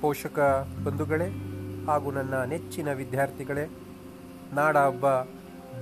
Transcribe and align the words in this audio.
ಪೋಷಕ 0.00 0.68
ಬಂಧುಗಳೇ 0.84 1.28
ಹಾಗೂ 1.86 2.10
ನನ್ನ 2.10 2.34
ನೆಚ್ಚಿನ 2.44 2.92
ವಿದ್ಯಾರ್ಥಿಗಳೇ 2.92 3.70
ನಾಡ 4.52 4.76
ಹಬ್ಬ 4.76 5.06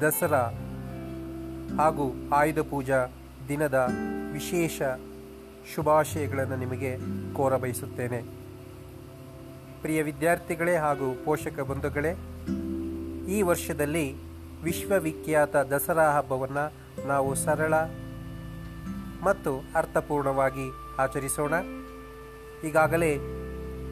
ದಸರಾ 0.01 0.53
ಹಾಗೂ 1.79 2.13
ಆಯುಧ 2.33 2.59
ಪೂಜಾ 2.59 3.07
ದಿನದ 3.49 3.89
ವಿಶೇಷ 4.33 4.83
ಶುಭಾಶಯಗಳನ್ನು 5.75 6.57
ನಿಮಗೆ 6.57 6.97
ಕೋರಬಯಸುತ್ತೇನೆ. 7.35 8.23
ಪ್ರಿಯ 9.81 10.03
ವಿದ್ಯಾರ್ಥಿಗಳೇ 10.03 10.77
ಹಾಗೂ 10.77 11.25
ಪೋಷಕ 11.25 11.61
ಬಂಧುಗಳೇ, 11.61 12.13
ಈ 13.29 13.43
ವರ್ಷದಲ್ಲಿ 13.43 14.17
ವಿಶ್ವವಿಖ್ಯಾತ 14.63 15.57
ದಸರಾ 15.57 16.13
ಹಬ್ಬವನ್ನು 16.13 16.73
ನಾವು 17.07 17.35
ಸರಳ 17.35 17.75
ಮತ್ತು 19.23 19.63
ಅರ್ಥಪೂರ್ಣವಾಗಿ 19.75 20.71
ಆಚರಿಸೋಣ. 20.99 21.55
ಈಗಾಗಲೇ 22.65 23.19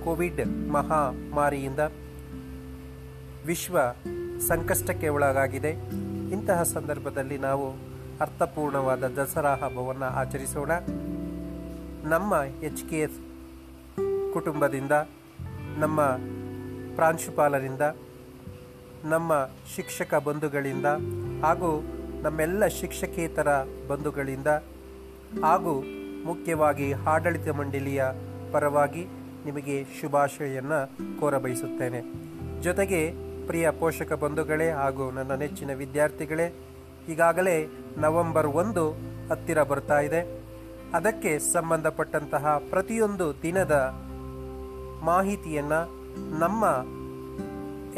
ಕೋವಿಡ್ 0.07 0.69
ಮಹಾಮಾರಿಯಿಂದ 0.69 1.79
ವಿಶ್ವ 3.47 3.79
ಸಂಕಷ್ಟಕ್ಕೆ 4.49 5.09
ಒಳಗಾಗಿದೆ. 5.09 5.71
ಇಂತಹ 6.33 6.63
ಸಂದರ್ಭದಲ್ಲಿ 6.63 7.39
ನಾವು 7.39 7.71
ಅರ್ಥಪೂರ್ಣವಾದ 8.21 9.05
ದಸರಾ 9.05 9.55
ಹಬ್ಬವನ್ನು 9.55 10.05
ಆಚರಿಸೋಣ. 10.05 10.71
ನಮ್ಮ 12.05 12.35
ಎಚ್ 12.63 12.89
ಕೆ 12.91 12.99
ಎಸ್ 12.99 13.19
ಕುಟುಂಬದಿಂದ, 14.33 14.93
ನಮ್ಮ 15.79 16.01
ಪ್ರಾಂಶುಪಾಲರಿಂದ, 16.95 17.83
ನಮ್ಮ 19.05 19.49
ಶಿಕ್ಷಕ 19.77 20.15
ಬಂಧುಗಳಿಂದ 20.15 20.87
ಹಾಗೂ 21.43 21.85
ನಮ್ಮೆಲ್ಲ 22.23 22.67
ಶಿಕ್ಷಕೇತರ 22.67 23.49
ಬಂಧುಗಳಿಂದ 23.89 24.47
ಹಾಗೂ 25.43 25.85
ಮುಖ್ಯವಾಗಿ 26.25 26.93
ಆಡಳಿತ 26.93 27.49
ಮಂಡಳಿಯ 27.49 28.05
ಪರವಾಗಿ 28.53 29.07
ನಿಮಗೆ 29.47 29.85
ಶುಭಾಶಯವನ್ನು 30.01 31.21
ಕೋರಬಯಸುತ್ತೇನೆ. 31.21 32.03
ಜೊತೆಗೆ, 32.63 33.13
ಪ್ರಿಯ 33.47 33.71
ಪೋಷಕ 33.71 34.13
ಬಂಧುಗಳೇ 34.13 34.71
ಹಾಗೂ 34.71 35.11
ನನ್ನ 35.11 35.35
ನೆಚ್ಚಿನ 35.35 35.75
ವಿದ್ಯಾರ್ಥಿಗಳೇ, 35.75 36.55
ಈಗಾಗಲೇ 37.09 37.69
ನವೆಂಬರ್ 37.99 38.47
ಒಂದು 38.47 38.91
ಹತ್ತಿರ 39.31 39.63
ಬರ್ತಾ 39.63 40.01
ಇದೆ. 40.01 40.47
ಅದಕ್ಕೆ 40.95 41.39
ಸಂಬಂಧಪಟ್ಟಂತಹ 41.39 42.63
ಪ್ರತಿಯೊಂದು 42.71 43.43
ದಿನದ 43.43 43.95
ಮಾಹಿತಿಯನ್ನು 45.03 45.81
ನಮ್ಮ 46.39 46.65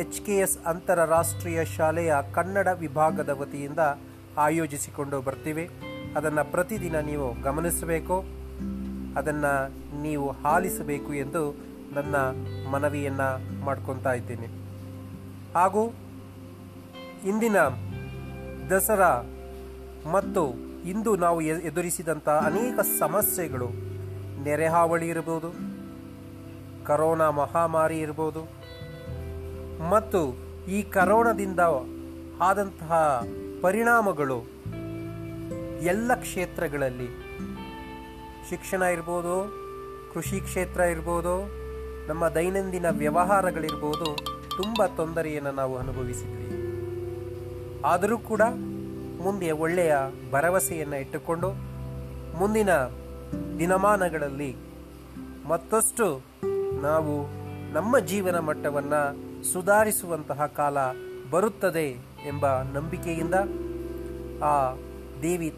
ಎಚ್ 0.00 0.26
ಕೆ 0.26 0.36
ಎಸ್ 0.36 0.58
ಅಂತಾರಾಷ್ಟ್ರೀಯ 0.66 1.64
ಶಾಲೆಯ 1.64 2.14
ಕನ್ನಡ 2.34 2.68
ವಿಭಾಗದ 2.78 3.28
ವತಿಯಿಂದ 3.28 3.78
ಆಯೋಜಿಸಿಕೊಂಡು 4.38 5.20
ಬರ್ತೀವಿ. 5.20 5.70
ಅದನ್ನು 6.16 6.50
ಪ್ರತಿದಿನ 6.50 6.98
ನೀವು 6.98 7.42
ಗಮನಿಸಬೇಕು. 7.42 8.24
ಅದನ್ನು 9.16 9.52
ನೀವು 10.02 10.42
ಆಲಿಸಬೇಕು 10.42 11.14
ಎಂದು 11.14 11.42
ನನ್ನ 11.94 12.16
ಮನವಿಯನ್ನು 12.70 13.28
ಮಾಡ್ಕೊತಾ 13.64 14.12
ಇದ್ದೀನಿ. 14.12 14.46
ಹಾಗೂ 15.54 15.82
ಇಂದಿನ 17.24 17.56
ದಸರಾ 18.70 19.12
ಮತ್ತು 20.12 20.42
ಇಂದು 20.84 21.16
ನಾವು 21.16 21.40
ಎದುರಿಸಿದಂಥ 21.40 22.28
ಅನೇಕ 22.28 22.80
ಸಮಸ್ಯೆಗಳು, 22.80 23.68
ನೆರೆಹಾವಳಿ 24.42 25.08
ಇರ್ಬೋದು, 25.08 25.50
ಕರೋನಾ 26.84 27.30
ಮಹಾಮಾರಿ 27.30 27.98
ಇರ್ಬೋದು, 27.98 28.42
ಮತ್ತು 29.90 30.20
ಈ 30.68 30.82
ಕರೋನಾದಿಂದ 30.82 31.60
ಆದಂತಹ 32.40 33.22
ಪರಿಣಾಮಗಳು 33.62 34.38
ಎಲ್ಲ 35.82 36.14
ಕ್ಷೇತ್ರಗಳಲ್ಲಿ 36.14 37.27
ಶಿಕ್ಷಣ 38.50 38.82
ಇರ್ಬೋದು, 38.82 39.34
ಕೃಷಿ 40.14 40.40
ಕ್ಷೇತ್ರ 40.40 40.80
ಇರ್ಬೋದು, 40.80 41.34
ನಮ್ಮ 42.08 42.28
ದೈನಂದಿನ 42.28 42.86
ವ್ಯವಹಾರಗಳಿರ್ಬೋದು, 42.90 44.16
ತುಂಬ 44.56 44.86
ತೊಂದರೆಯನ್ನು 44.96 45.52
ನಾವು 45.52 45.78
ಅನುಭವಿಸಿದ್ವಿ. 45.78 46.44
ಆದರೂ 47.84 48.18
ಕೂಡ 48.18 48.42
ಮುಂದೆ 49.24 49.50
ಒಳ್ಳೆಯ 49.50 49.94
ಭರವಸೆಯನ್ನು 50.30 50.96
ಇಟ್ಟುಕೊಂಡು 50.96 51.48
ಮುಂದಿನ 52.38 52.70
ದಿನಮಾನಗಳಲ್ಲಿ 53.58 54.56
ಮತ್ತಷ್ಟು 55.48 56.06
ನಾವು 56.82 57.14
ನಮ್ಮ 57.72 57.98
ಜೀವನ 57.98 58.38
ಮಟ್ಟವನ್ನು 58.38 59.00
ಸುಧಾರಿಸುವಂತಹ 59.52 60.46
ಕಾಲ 60.46 60.78
ಬರುತ್ತದೆ 61.30 61.88
ಎಂಬ 62.28 62.46
ನಂಬಿಕೆಯಿಂದ 62.62 63.34
ಆ 64.42 64.54
ದೇವಿ 65.22 65.48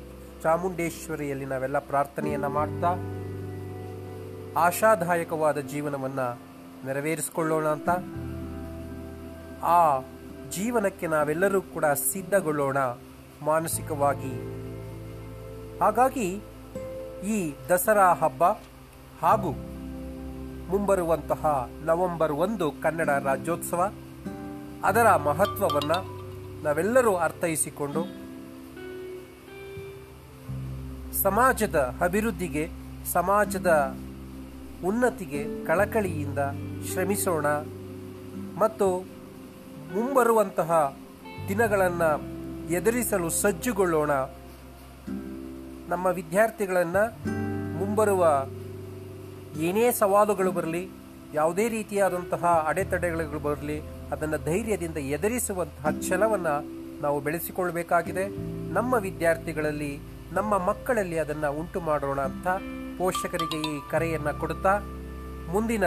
ಚಾಮುಂಡೇಶ್ವರಿಯಲ್ಲಿ 0.42 1.44
ನಾವೆಲ್ಲ 1.44 1.78
ಪ್ರಾರ್ಥನೆಯನ್ನು 1.78 2.48
ಮಾಡ್ತಾ 2.48 2.88
ಆಶಾದಾಯಕವಾದ 4.56 5.58
ಜೀವನವನ್ನು 5.58 6.40
ನೆರವೇರಿಸಿಕೊಳ್ಳೋಣ 6.86 7.66
ಅಂತ. 7.66 7.88
ಆ 9.62 10.00
ಜೀವನಕ್ಕೆ 10.50 11.06
ನಾವೆಲ್ಲರೂ 11.06 11.62
ಕೂಡ 11.62 11.84
ಸಿದ್ಧಗೊಳ್ಳೋಣ 11.84 12.78
ಮಾನಸಿಕವಾಗಿ. 13.42 14.32
ಹಾಗಾಗಿ 15.78 16.42
ಈ 17.24 17.54
ದಸರಾ 17.68 18.12
ಹಬ್ಬ 18.12 18.44
ಹಾಗೂ 19.22 19.52
ಮುಂಬರುವಂತಹ 20.68 21.70
ನವೆಂಬರ್ 21.84 22.32
ಒಂದು 22.32 22.72
ಕನ್ನಡ 22.82 23.10
ರಾಜ್ಯೋತ್ಸವ 23.10 23.92
ಅದರ 24.84 25.16
ಮಹತ್ವವನ್ನು 25.16 26.20
ನಾವೆಲ್ಲರೂ 26.62 27.14
ಅರ್ಥೈಸಿಕೊಂಡು 27.16 28.19
ಸಮಾಜದ 31.22 31.78
ಅಭಿವೃದ್ಧಿಗೆ, 32.00 32.64
ಸಮಾಜದ 33.12 33.70
ಉನ್ನತಿಗೆ 34.84 35.40
ಕಳಕಳಿಯಿಂದ 35.66 36.38
ಶ್ರಮಿಸೋಣ 36.92 37.46
ಮತ್ತು 38.58 38.88
ಮುಂಬರುವಂತಹ 39.94 40.96
ದಿನಗಳನ್ನು 41.48 42.10
ಎದುರಿಸಲು 42.72 43.30
ಸಜ್ಜುಗೊಳ್ಳೋಣ. 43.30 44.10
ನಮ್ಮ 45.88 46.06
ವಿದ್ಯಾರ್ಥಿಗಳನ್ನು 46.06 47.04
ಮುಂಬರುವ 47.78 48.24
ಏನೇ 49.60 49.86
ಸವಾಲುಗಳು 49.92 50.52
ಬರಲಿ, 50.52 50.82
ಯಾವುದೇ 51.34 51.68
ರೀತಿಯಾದಂತಹ 51.68 52.44
ಅಡೆತಡೆಗಳು 52.68 53.38
ಬರಲಿ, 53.38 53.78
ಅದನ್ನು 54.10 54.38
ಧೈರ್ಯದಿಂದ 54.44 54.96
ಎದುರಿಸುವಂತಹ 55.16 55.90
ಛಲವನ್ನು 56.08 56.54
ನಾವು 57.02 57.20
ಬೆಳೆಸಿಕೊಳ್ಳಬೇಕಾಗಿದೆ 57.20 58.24
ನಮ್ಮ 58.72 58.94
ವಿದ್ಯಾರ್ಥಿಗಳಲ್ಲಿ 58.94 59.92
ನಮ್ಮ 60.32 60.58
ಮಕ್ಕಳಲ್ಲಿ 60.58 61.18
ಅದನ್ನು 61.18 61.52
ಉಂಟು 61.52 61.80
ಮಾಡೋಣ 61.80 62.20
ಅಂತ 62.20 62.48
ಪೋಷಕರಿಗೆ 62.98 63.76
ಈ 63.76 63.80
ಕರೆಯನ್ನು 63.90 64.40
ಕೊಡುತ್ತಾ, 64.40 64.78
ಮುಂದಿನ 65.52 65.84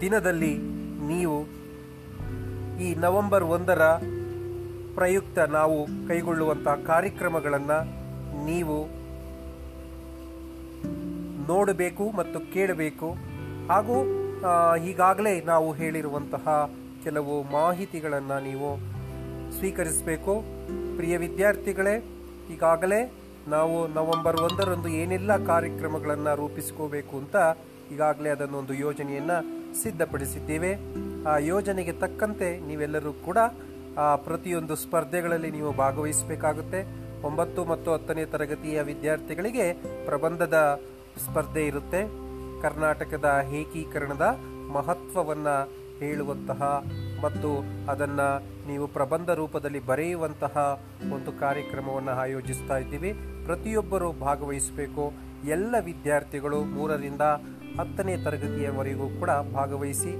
ದಿನದಲ್ಲಿ 0.00 0.58
ನೀವು 1.06 1.44
ಈ 2.80 2.94
ನವೆಂಬರ್ 2.94 3.44
ಒಂದರ 3.44 3.82
ಪ್ರಯುಕ್ತ 4.94 5.38
ನಾವು 5.38 5.86
ಕೈಗೊಳ್ಳುವಂತಹ 6.08 6.74
ಕಾರ್ಯಕ್ರಮಗಳನ್ನು 6.74 7.78
ನೀವು 8.44 8.76
ನೋಡಬೇಕು 11.46 12.10
ಮತ್ತು 12.10 12.52
ಕೇಳಬೇಕು. 12.52 13.14
ಹಾಗೂ 13.68 13.96
ಈಗಾಗಲೇ 14.76 15.40
ನಾವು 15.40 15.72
ಹೇಳಿರುವಂತಹ 15.72 16.70
ಕೆಲವು 17.04 17.42
ಮಾಹಿತಿಗಳನ್ನು 17.42 18.42
ನೀವು 18.42 18.76
ಸ್ವೀಕರಿಸಬೇಕು. 19.58 20.44
ಪ್ರಿಯ 20.96 21.16
ವಿದ್ಯಾರ್ಥಿಗಳೇ 21.16 22.15
ಈಗಾಗಲೇ 22.52 23.12
ನಾವು 23.48 23.88
ನವೆಂಬರ್ 23.88 24.36
ಒಂದರಂದು 24.36 24.88
ಏನೆಲ್ಲ 24.88 25.44
ಕಾರ್ಯಕ್ರಮಗಳನ್ನು 25.44 26.36
ರೂಪಿಸ್ಕೋಬೇಕು 26.36 27.16
ಅಂತ 27.16 27.36
ಈಗಾಗಲೇ 27.92 28.28
ಅದನ್ನೊಂದು 28.28 28.74
ಯೋಜನೆಯನ್ನು 28.74 29.36
ಸಿದ್ಧಪಡಿಸಿದ್ದೇವೆ. 29.82 30.76
ಆ 31.28 31.38
ಯೋಜನೆಗೆ 31.38 31.92
ತಕ್ಕಂತೆ 31.92 32.58
ನೀವೆಲ್ಲರೂ 32.58 33.12
ಕೂಡ, 33.12 33.38
ಆ 33.98 34.16
ಪ್ರತಿಯೊಂದು 34.16 34.76
ಸ್ಪರ್ಧೆಗಳಲ್ಲಿ 34.76 35.50
ನೀವು 35.50 35.72
ಭಾಗವಹಿಸಬೇಕಾಗುತ್ತೆ. 35.72 37.06
ಒಂಬತ್ತು 37.22 37.64
ಮತ್ತು 37.64 37.92
ಹತ್ತನೇ 37.92 38.24
ತರಗತಿಯ 38.24 38.82
ವಿದ್ಯಾರ್ಥಿಗಳಿಗೆ 38.82 39.72
ಪ್ರಬಂಧದ 40.06 40.80
ಸ್ಪರ್ಧೆ 41.24 41.66
ಇರುತ್ತೆ. 41.66 42.26
ಕರ್ನಾಟಕದ 42.62 43.44
ಏಕೀಕರಣದ 43.52 44.38
ಮಹತ್ವವನ್ನು 44.72 45.70
ಹೇಳುವಂತಹ 45.98 46.84
ಮತ್ತು 47.22 47.64
ಅದನ್ನು 47.90 48.55
ನೀವು 48.70 48.86
ಪ್ರಬಂಧ 48.96 49.30
ರೂಪದಲ್ಲಿ 49.40 49.80
ಬರೆಯುವಂತಹ 49.90 50.54
ಒಂದು 51.16 51.30
ಕಾರ್ಯಕ್ರಮವನ್ನು 51.44 52.14
ಆಯೋಜಿಸ್ತಾ 52.24 52.76
ಇದ್ದೀವಿ. 52.84 53.10
ಪ್ರತಿಯೊಬ್ಬರು 53.48 54.08
ಭಾಗವಹಿಸಬೇಕು. 54.26 55.04
ಎಲ್ಲ 55.56 55.74
ವಿದ್ಯಾರ್ಥಿಗಳು 55.90 56.58
ಮೂರರಿಂದ 56.76 57.24
ಹತ್ತನೇ 57.78 58.14
ತರಗತಿಯವರೆಗೂ 58.24 59.06
ಕೂಡ 59.20 59.30
ಭಾಗವಹಿಸಿ 59.56 60.12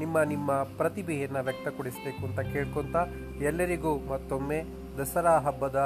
ನಿಮ್ಮ 0.00 0.22
ನಿಮ್ಮ 0.32 0.50
ಪ್ರತಿಭೆಯನ್ನು 0.80 1.40
ವ್ಯಕ್ತಪಡಿಸಬೇಕು 1.48 2.22
ಅಂತ 2.28 2.40
ಕೇಳ್ಕೊತ 2.54 2.96
ಎಲ್ಲರಿಗೂ 3.50 3.92
ಮತ್ತೊಮ್ಮೆ 4.12 4.58
ದಸರಾ 4.98 5.34
ಹಬ್ಬದ 5.46 5.80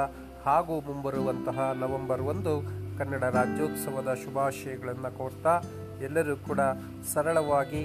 ಹಾಗೂ 0.45 0.75
ಮುಂಬರುವಂತಹ 0.87 1.59
ನವೆಂಬರ್ 1.83 2.23
ಒಂದು 2.31 2.53
ಕನ್ನಡ 2.99 3.23
ರಾಜ್ಯೋತ್ಸವದ 3.37 4.09
ಶುಭಾಶಯಗಳನ್ನು 4.23 5.11
ಕೋರ್ತಾ 5.17 5.53
ಎಲ್ಲರೂ 6.07 6.35
ಕೂಡ 6.47 6.61
ಸರಳವಾಗಿ 7.13 7.83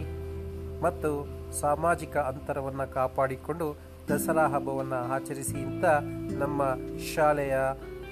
ಮತ್ತು 0.82 1.10
ಸಾಮಾಜಿಕ 1.52 2.16
ಅಂತರವನ್ನು 2.16 2.92
ಕಾಪಾಡಿಕೊಂಡು 2.94 3.76
ದಸರಾ 4.08 4.48
ಹಬ್ಬವನ್ನು 4.48 5.12
ಆಚರಿಸಿ 5.12 5.56
ಅಂತ 5.56 5.84
ನಮ್ಮ 6.38 6.62
ಶಾಲೆಯ 7.14 7.56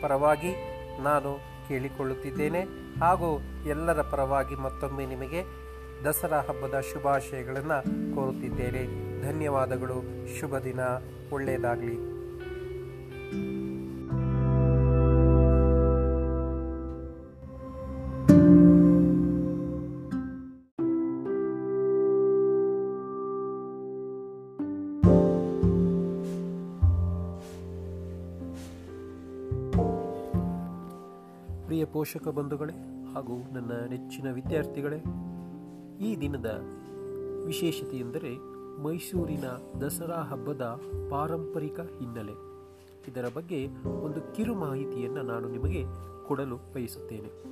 ಪರವಾಗಿ 0.03 0.55
ನಾನು 1.03 1.39
ಕೇಳಿಕೊಳ್ಳುತ್ತಿದ್ದೇನೆ. 1.69 2.61
ಹಾಗೂ 3.01 3.41
ಎಲ್ಲರ 3.67 4.03
ಪರವಾಗಿ 4.03 4.55
ಮತ್ತೊಮ್ಮೆ 4.55 5.07
ನಿಮಗೆ 5.07 5.45
ದಸರಾ 6.05 6.41
ಹಬ್ಬದ 6.41 6.81
ಶುಭಾಶಯಗಳನ್ನು 6.81 7.83
ಕೋರುತ್ತಿದ್ದೇನೆ. 8.15 9.09
ಧನ್ಯವಾದಗಳು. 9.23 10.03
ಶುಭ 10.41 10.59
ದಿನ. 10.59 10.81
ಒಳ್ಳೆಯದಾಗಲಿ. 11.33 12.19
ಪೋಷಕ 31.99 32.29
ಬಂಧುಗಳೇ 32.29 32.73
ಹಾಗೂ 33.15 33.39
ನನ್ನ 33.53 33.73
ನೆಚ್ಚಿನ 33.91 34.33
ವಿದ್ಯಾರ್ಥಿಗಳೇ, 34.33 34.97
ಈ 36.01 36.21
ದಿನದ 36.21 36.63
ವಿಶೇಷತೆ 37.45 37.97
ಎಂದರೆ 37.97 38.39
ಮೈಸೂರಿನ 38.83 39.45
ದಸರಾ 39.81 40.23
ಹಬ್ಬದ 40.23 40.81
ಪಾರಂಪರಿಕ 41.11 41.81
ಹಿನ್ನೆಲೆ. 41.81 42.33
ಇದರ 43.11 43.25
ಬಗ್ಗೆ 43.35 43.69
ಒಂದು 43.85 44.35
ಕಿರು 44.35 44.55
ಮಾಹಿತಿಯನ್ನು 44.55 45.23
ನಾನು 45.23 45.49
ನಿಮಗೆ 45.49 45.85
ಕೊಡಲು 46.27 46.57
ಬಯಸುತ್ತೇನೆ. 46.57 47.45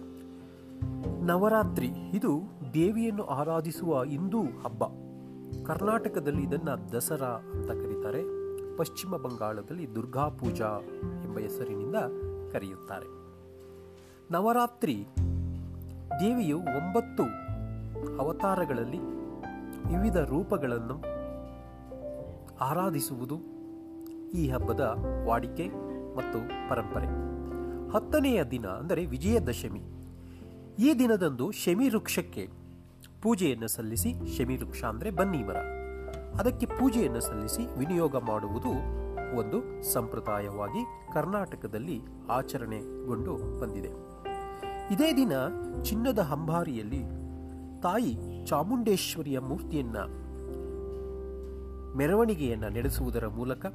ನವರಾತ್ರಿ 1.25 1.87
ಇದು 1.87 2.40
ದೇವಿಯನ್ನು 2.75 3.25
ಆರಾಧಿಸುವ 3.25 4.04
ಹಿಂದೂ 4.04 4.42
ಹಬ್ಬ. 4.42 4.84
ಕರ್ನಾಟಕದಲ್ಲಿ 5.66 6.42
ಇದನ್ನು 6.42 6.92
ದಸರಾ 6.92 7.28
ಅಂತ 7.28 7.70
ಕರೀತಾರೆ. 7.70 8.22
ಪಶ್ಚಿಮ 8.76 9.16
ಬಂಗಾಳದಲ್ಲಿ 9.16 9.94
ದುರ್ಗಾ 9.94 10.28
ಪೂಜಾ 10.28 10.81
ಎಂಬ 11.25 11.38
ಹೆಸರಿನಿಂದ 11.38 11.96
ಕರೆಯುತ್ತಾರೆ. 12.52 13.25
ನವರಾತ್ರಿ 14.31 14.94
ದೇವಿಯು 16.20 16.58
ಒಂಬತ್ತು 16.58 17.25
ಅವತಾರಗಳಲ್ಲಿ 18.19 18.99
ವಿವಿಧ 19.94 20.17
ರೂಪಗಳನ್ನು 20.17 20.96
ಆರಾಧಿಸುವುದು 22.61 23.37
ಈ 24.34 24.49
ಹಬ್ಬದ 24.49 24.81
ವಾಡಿಕೆ 25.25 25.67
ಮತ್ತು 26.17 26.38
ಪರಂಪರೆ. 26.70 27.06
ಹತ್ತನೆಯ 27.90 28.44
ದಿನ 28.44 28.67
ಅಂದರೆ 28.67 29.06
ವಿಜಯದಶಮಿ. 29.06 29.82
ಈ 30.78 30.99
ದಿನದಂದು 30.99 31.50
ಶಮಿ 31.50 31.88
ವೃಕ್ಷಕ್ಕೆ 31.88 32.49
ಪೂಜೆಯನ್ನು 33.23 33.69
ಸಲ್ಲಿಸಿ 33.69 34.37
ಶಮಿ 34.37 34.56
ವೃಕ್ಷ 34.56 34.84
ಅಂದರೆ 34.84 35.11
ಬನ್ನಿ 35.11 35.44
ಮರ 35.44 35.56
ಅದಕ್ಕೆ 36.40 36.67
ಪೂಜೆಯನ್ನು 36.67 37.20
ಸಲ್ಲಿಸಿ 37.20 37.78
ವಿನಿಯೋಗ 37.78 38.17
ಮಾಡುವುದು 38.17 38.73
ಒಂದು 39.37 39.93
ಸಂಪ್ರದಾಯವಾಗಿ 39.93 41.12
ಕರ್ನಾಟಕದಲ್ಲಿ 41.12 42.00
ಆಚರಣೆಗೊಂಡು 42.31 43.61
ಬಂದಿದೆ. 43.61 44.15
ಇದೇ 44.90 45.12
ದಿನ 45.12 45.32
ಚಿನ್ನದ 45.82 46.18
ಹಂಬಾರಿಯಲ್ಲಿ 46.18 47.02
ತಾಯಿ 47.82 48.18
ಚಾಮುಂಡೇಶ್ವರಿಯ 48.46 49.38
ಮೂರ್ತಿಯನ್ನ 49.38 49.96
ಮೆರವಣಿಗೆಯನ್ನು 51.96 52.68
ನಡೆಸುವುದರ 52.68 53.26
ಮೂಲಕ 53.26 53.66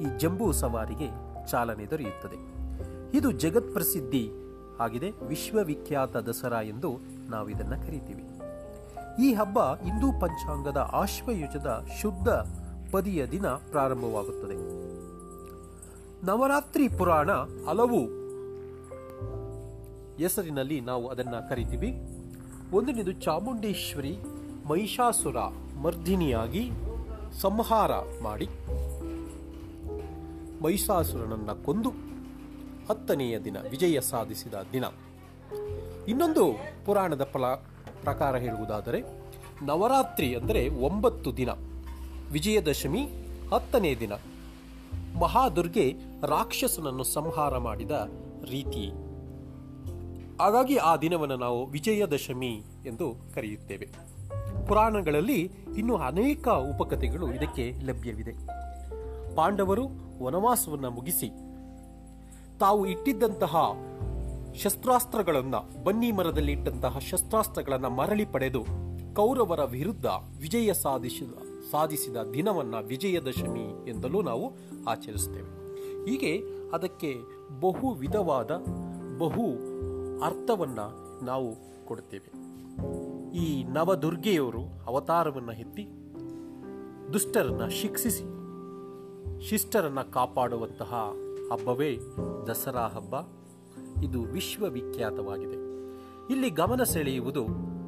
ಈ 0.00 0.18
ಜಂಬೂ 0.18 0.52
ಸವಾರಿಗೆ 0.52 1.08
ಚಾಲನೆ 1.50 1.86
ದೊರೆಯುತ್ತದೆ. 1.86 2.38
ಇದು 3.16 3.30
ಜಗತ್ 3.30 3.72
ಪ್ರಸಿದ್ಧಿ 3.72 4.30
ಆಗಿದೆ. 4.80 5.10
ವಿಶ್ವವಿಖ್ಯಾತ 5.10 6.16
ದಸರಾ 6.16 6.60
ಎಂದು 6.60 6.96
ನಾವು 7.30 7.48
ಇದನ್ನು 7.48 7.86
ಕರಿತೀವಿ. 7.86 8.24
ಈ 9.22 9.34
ಹಬ್ಬ 9.34 9.58
ಹಿಂದೂ 9.58 10.20
ಪಂಚಾಂಗದ 10.20 10.90
ಆಶ್ವಯುಜದ 10.92 11.86
ಶುದ್ಧ 12.02 12.28
ಪದಿಯ 12.92 13.26
ದಿನ 13.26 13.46
ಪ್ರಾರಂಭವಾಗುತ್ತದೆ. 13.46 14.56
ನವರಾತ್ರಿ 16.26 16.88
ಪುರಾಣ 16.88 17.32
ಹಲವು 17.68 18.21
ಹೆಸರಿನಲ್ಲಿ 20.18 20.80
ನಾವು 20.80 21.08
ಅದನ್ನು 21.08 21.48
ಕರಿತೀವಿ. 21.48 21.90
ಒಂದನೇದು 22.72 23.12
ಚಾಮುಂಡೇಶ್ವರಿ 23.12 24.18
ಮಹಿಷಾಸುರ 24.68 25.36
ಮರ್ದಿನಿಯಾಗಿ 25.82 26.70
ಸಂಹಾರ 27.40 27.92
ಮಾಡಿ. 28.22 28.48
ಮಹಿಷಾಸುರನನ್ನು 30.62 31.64
ಕೊಂದು 31.64 31.90
ಹತ್ತನೆಯ 32.88 33.38
ದಿನ 33.38 33.56
ವಿಜಯ 33.70 34.00
ಸಾಧಿಸಿದ 34.00 34.54
ದಿನ. 34.72 34.84
ಇನ್ನೊಂದು 36.08 36.52
ಪುರಾಣದ 36.86 37.24
ಫಲ 37.24 37.46
ಪ್ರಕಾರ 38.02 38.36
ಹೇಳುವುದಾದರೆ, 38.36 39.02
ನವರಾತ್ರಿ 39.62 40.34
ಅಂದರೆ 40.34 40.68
ಒಂಬತ್ತು 40.68 41.36
ದಿನ, 41.36 41.50
ವಿಜಯದಶಮಿ 42.32 43.06
ಹತ್ತನೇ 43.54 43.94
ದಿನ. 43.94 44.12
ಮಹಾದುರ್ಗೆ 45.20 45.94
ರಾಕ್ಷಸನನ್ನು 46.26 47.04
ಸಂಹಾರ 47.04 47.58
ಮಾಡಿದ 47.58 47.90
ರೀತಿ. 48.50 49.11
ಹಾಗಾಗಿ 50.38 50.76
ಆ 50.76 50.96
ದಿನವನ್ನು 50.96 51.36
ನಾವು 51.36 51.66
ವಿಜಯದಶಮಿ 51.66 52.62
ಎಂದು 52.86 53.14
ಕರೆಯುತ್ತೇವೆ. 53.34 53.88
ಪುರಾಣಗಳಲ್ಲಿ 54.68 55.52
ಇನ್ನೂ 55.76 55.96
ಅನೇಕ 55.96 56.48
ಉಪಕಥೆಗಳು 56.48 57.34
ಇದಕ್ಕೆ 57.34 57.72
ಲಭ್ಯವಿದೆ. 57.84 58.32
ಪಾಂಡವರು 59.34 59.86
ವನವಾಸವನ್ನು 60.22 60.90
ಮುಗಿಸಿ 60.90 61.28
ತಾವು 62.60 62.86
ಇಟ್ಟಿದ್ದಂತಹ 62.86 63.56
ಶಸ್ತ್ರಾಸ್ತ್ರಗಳನ್ನು, 64.62 65.84
ಬನ್ನಿ 65.84 66.12
ಮರದಲ್ಲಿ 66.12 66.52
ಇಟ್ಟಂತಹ 66.52 66.98
ಶಸ್ತ್ರಾಸ್ತ್ರಗಳನ್ನು 66.98 67.90
ಮರಳಿ 67.90 68.24
ಪಡೆದು 68.24 68.64
ಕೌರವರ 69.14 69.64
ವಿರುದ್ಧ 69.64 70.06
ವಿಜಯ 70.40 70.72
ಸಾಧಿಸಿದ 70.72 71.30
ಸಾಧಿಸಿದ 71.70 72.16
ದಿನವನ್ನು 72.34 72.86
ವಿಜಯದಶಮಿ 72.86 73.90
ಎಂದಲೂ 73.90 74.22
ನಾವು 74.22 74.52
ಆಚರಿಸ್ತೇವೆ 74.88 75.62
ಹೀಗೆ 76.10 76.38
ಅದಕ್ಕೆ 76.70 77.14
ಬಹು 77.60 77.90
ವಿಧವಾದ, 77.90 78.50
ಬಹು 79.18 79.71
ಅರ್ಥವನ್ನ 80.22 80.78
ನಾವು 81.22 81.56
ಕೊಡುತ್ತೇವೆ. 81.86 82.32
ಈ 83.36 83.64
ನವದುರ್ಗೆಯವರು 83.64 84.60
ಅವತಾರವನ್ನ 84.86 85.50
ಎತ್ತಿ 85.50 85.88
ದುಷ್ಟರನ್ನ 87.12 87.66
ಶಿಕ್ಷಿಸಿ, 87.66 88.24
ಶಿಷ್ಟರನ್ನ 89.48 90.00
ಕಾಪಾಡುವಂತಹ 90.00 91.12
ಹಬ್ಬವೇ 91.52 91.98
ದಸರಾ 92.46 92.88
ಹಬ್ಬ. 92.88 93.14
ಇದು 94.02 94.22
ವಿಶ್ವವಿಖ್ಯಾತವಾಗಿದೆ. 94.22 95.54
ಇಲ್ಲಿ 96.32 96.50
ಗಮನ 96.50 96.82
ಸೆಳೆಯುವುದು 96.82 97.46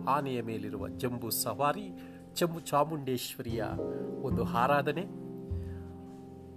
ಆನೆಯ 0.09 0.43
ಮೇಲಿರುವ 0.43 0.89
ಜಂಬೂ 0.89 1.31
ಸವಾರಿ 1.31 1.91
ಚಂಬು 2.35 2.61
ಚಾಮುಂಡೇಶ್ವರಿಯ 2.61 3.65
ಒಂದು 4.23 4.45
ಆರಾಧನೆ. 4.45 5.03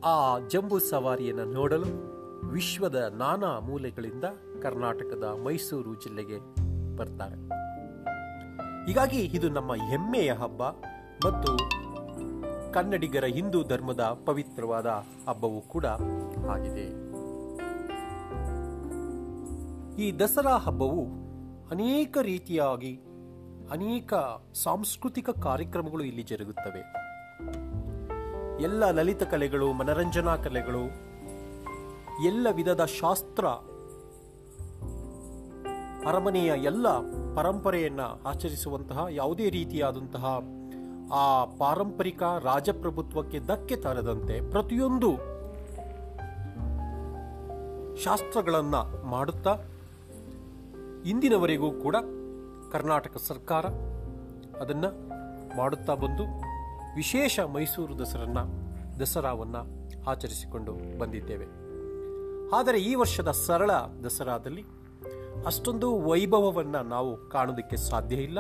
ಆ 0.02 0.40
ಜಂಬೂ 0.40 0.80
ಸವಾರಿಯನ್ನು 0.80 1.46
ನೋಡಲು 1.46 2.18
ವಿಶ್ವದ 2.48 2.96
ನಾನಾ 2.96 3.60
ಮೂಲೆಗಳಿಂದ 3.60 4.24
ಕರ್ನಾಟಕದ 4.62 5.24
ಮೈಸೂರು 5.46 5.94
ಜಿಲ್ಲೆಗೆ 5.96 6.38
ಬರ್ತಾರೆ. 6.96 7.38
ಹೀಗಾಗಿ 8.88 9.20
ಇದು 9.38 9.50
ನಮ್ಮ 9.50 9.76
ಹೆಮ್ಮೆಯ 9.76 10.32
ಹಬ್ಬ 10.34 10.64
ಮತ್ತು 11.26 11.52
ಕನ್ನಡಿಗರ 12.74 13.26
ಹಿಂದೂ 13.26 13.64
ಧರ್ಮದ 13.64 14.04
ಪವಿತ್ರವಾದ 14.26 14.88
ಹಬ್ಬವೂ 15.30 15.62
ಕೂಡ 15.62 15.86
ಆಗಿದೆ. 16.56 16.88
ಈ 20.04 20.20
ದಸರಾ 20.20 20.58
ಹಬ್ಬವು 20.58 21.04
ಅನೇಕ 21.72 22.18
ರೀತಿಯಾಗಿ 22.22 22.94
ಅನೇಕ 23.72 24.14
ಸಾಂಸ್ಕೃತಿಕ 24.64 25.30
ಕಾರ್ಯಕ್ರಮಗಳು 25.30 26.04
ಇಲ್ಲಿ 26.04 26.24
ಜರುಗುತ್ತವೆ. 26.24 26.84
ಎಲ್ಲ 28.64 28.92
ಲಲಿತ 28.92 29.24
ಕಲೆಗಳು, 29.24 29.74
ಮನರಂಜನಾ 29.74 30.36
ಕಲೆಗಳು, 30.36 30.84
ಎಲ್ಲ 32.26 32.48
ವಿಧದ 32.52 32.86
ಶಾಸ್ತ್ರ 33.00 33.46
ಅರಮನೆಯ 36.08 36.54
ಎಲ್ಲ 36.64 36.88
ಪರಂಪರೆಯನ್ನು 37.36 38.24
ಆಚರಿಸುವಂತಹ 38.24 39.06
ಯಾವುದೇ 39.10 39.50
ರೀತಿಯಾದಂತಹ 39.50 40.26
ಆ 41.14 41.46
ಪಾರಂಪರಿಕ 41.46 42.24
ರಾಜಪ್ರಭುತ್ವಕ್ಕೆ 42.42 43.40
ಧಕ್ಕೆ 43.40 43.76
ತರದಂತೆ 43.76 44.52
ಪ್ರತಿಯೊಂದು 44.52 45.12
ಶಾಸ್ತ್ರಗಳನ್ನ 48.04 48.76
ಮಾಡುತ್ತಾ 49.04 49.54
ಇಂದಿನವರೆಗೂ 51.06 51.72
ಕೂಡ 51.72 51.96
ಕರ್ನಾಟಕ 52.72 53.18
ಸರ್ಕಾರ 53.18 53.66
ಅದನ್ನ 54.62 54.86
ಮಾಡುತ್ತಾ 55.58 55.94
ಬಂದು 55.94 56.24
ವಿಶೇಷ 56.96 57.40
ಮೈಸೂರು 57.40 58.00
ದಸರನ್ನ, 58.00 58.40
ದಸರಾವನ್ನ 59.00 59.56
ಆಚರಿಸಿಕೊಂಡು 60.08 60.98
ಬಂದಿದ್ದೇವೆ. 61.00 61.46
ಆದರೆ 62.56 62.80
ಈ 62.82 62.96
ವರ್ಷದ 62.96 63.32
ಸರಳ 63.32 63.72
ದಸರಾದಲ್ಲಿ 64.06 64.64
ಅಷ್ಟೊಂದು 65.46 66.02
ವೈಭವವನ್ನು 66.02 66.84
ನಾವು 66.84 67.30
ಕಾಣೋದಕ್ಕೆ 67.30 67.78
ಸಾಧ್ಯ 67.78 68.16
ಇಲ್ಲ. 68.16 68.40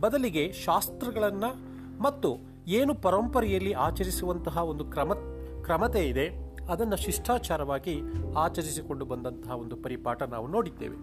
ಬದಲಿಗೆ 0.00 0.52
ಶಾಸ್ತ್ರಗಳನ್ನು 0.52 1.68
ಮತ್ತು 2.02 2.36
ಏನು 2.66 2.94
ಪರಂಪರೆಯಲ್ಲಿ 2.94 3.72
ಆಚರಿಸುವಂತಹ 3.72 4.56
ಒಂದು 4.56 4.84
ಕ್ರಮ, 4.84 5.14
ಕ್ರಮತೆ 5.62 6.08
ಇದೆ, 6.08 6.54
ಅದನ್ನು 6.70 6.96
ಶಿಷ್ಟಾಚಾರವಾಗಿ 6.96 8.00
ಆಚರಿಸಿಕೊಂಡು 8.36 9.04
ಬಂದಂತಹ 9.04 9.50
ಒಂದು 9.50 9.76
ಪರಿಪಾಠ 9.76 10.22
ನಾವು 10.22 10.46
ನೋಡಿದ್ದೇವೆ. 10.46 10.96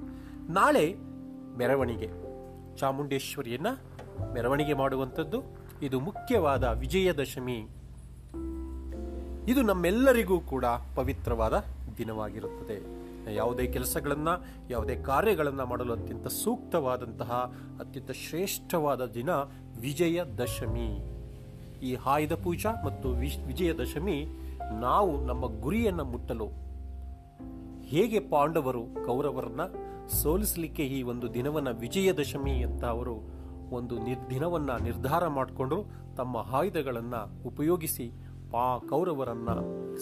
ನಾಳೆ 0.54 0.96
ಮೆರವಣಿಗೆ. 1.58 2.10
ಚಾಮುಂಡೇಶ್ವರಿಯನ್ನು 2.77 3.80
ಮೆರವಣಿಗೆ 4.34 4.74
ಮಾಡುವಂಥದ್ದು. 4.74 5.44
ಇದು 5.82 6.00
ಮುಖ್ಯವಾದ 6.00 6.63
ವಿಜಯದಶಮಿ. 6.63 7.68
ಇದು 9.48 9.62
ನಮ್ಮೆಲ್ಲರಿಗೂ 9.62 10.39
ಕೂಡ 10.39 10.65
ಪವಿತ್ರವಾದ 10.96 11.63
ದಿನವಾಗಿರುತ್ತದೆ. 11.98 12.95
ಯಾವುದೇ 13.29 13.67
ಕೆಲಸಗಳನ್ನು, 13.67 14.46
ಯಾವುದೇ 14.70 14.96
ಕಾರ್ಯಗಳನ್ನು 14.96 15.65
ಮಾಡಲು 15.65 15.94
ಅತ್ಯಂತ 15.94 16.27
ಸೂಕ್ತವಾದಂತಹ, 16.27 17.32
ಅತ್ಯಂತ 17.79 18.12
ಶ್ರೇಷ್ಠವಾದ 18.12 19.05
ದಿನ 19.05 19.29
ವಿಜಯದಶಮಿ 19.79 20.89
ಈ 21.84 21.98
ಆಯುಧ 22.05 22.34
ಪೂಜಾ 22.34 22.72
ಮತ್ತು 22.86 23.10
ವಿಜಯದಶಮಿ 23.48 24.25
ನಾವು 24.79 25.25
ನಮ್ಮ 25.25 25.62
ಗುರಿಯನ್ನು 25.62 26.03
ಮುಟ್ಟಲು 26.03 26.48
ಹೇಗೆ 27.88 28.20
ಪಾಂಡವರು 28.20 29.05
ಕೌರವರನ್ನ 29.05 29.62
ಸೋಲಿಸಲಿಕ್ಕೆ 30.22 30.84
ಈ 30.84 31.03
ಒಂದು 31.03 31.34
ದಿನವನ್ನ 31.34 31.70
ವಿಜಯದಶಮಿ 31.70 32.63
ಅಂತ 32.63 32.86
ಅವರು 32.86 33.15
ಒಂದು 33.72 33.98
ನಿರ್, 33.98 34.29
ದಿನವನ್ನು 34.29 34.84
ನಿರ್ಧಾರ 34.84 35.27
ಮಾಡಿಕೊಂಡು 35.27 35.77
ತಮ್ಮ 36.15 36.38
ಆಯುಧಗಳನ್ನು 36.51 37.48
ಉಪಯೋಗಿಸಿ 37.48 38.05
ಪಾ, 38.51 38.77
ಕೌರವರನ್ನ 38.77 39.50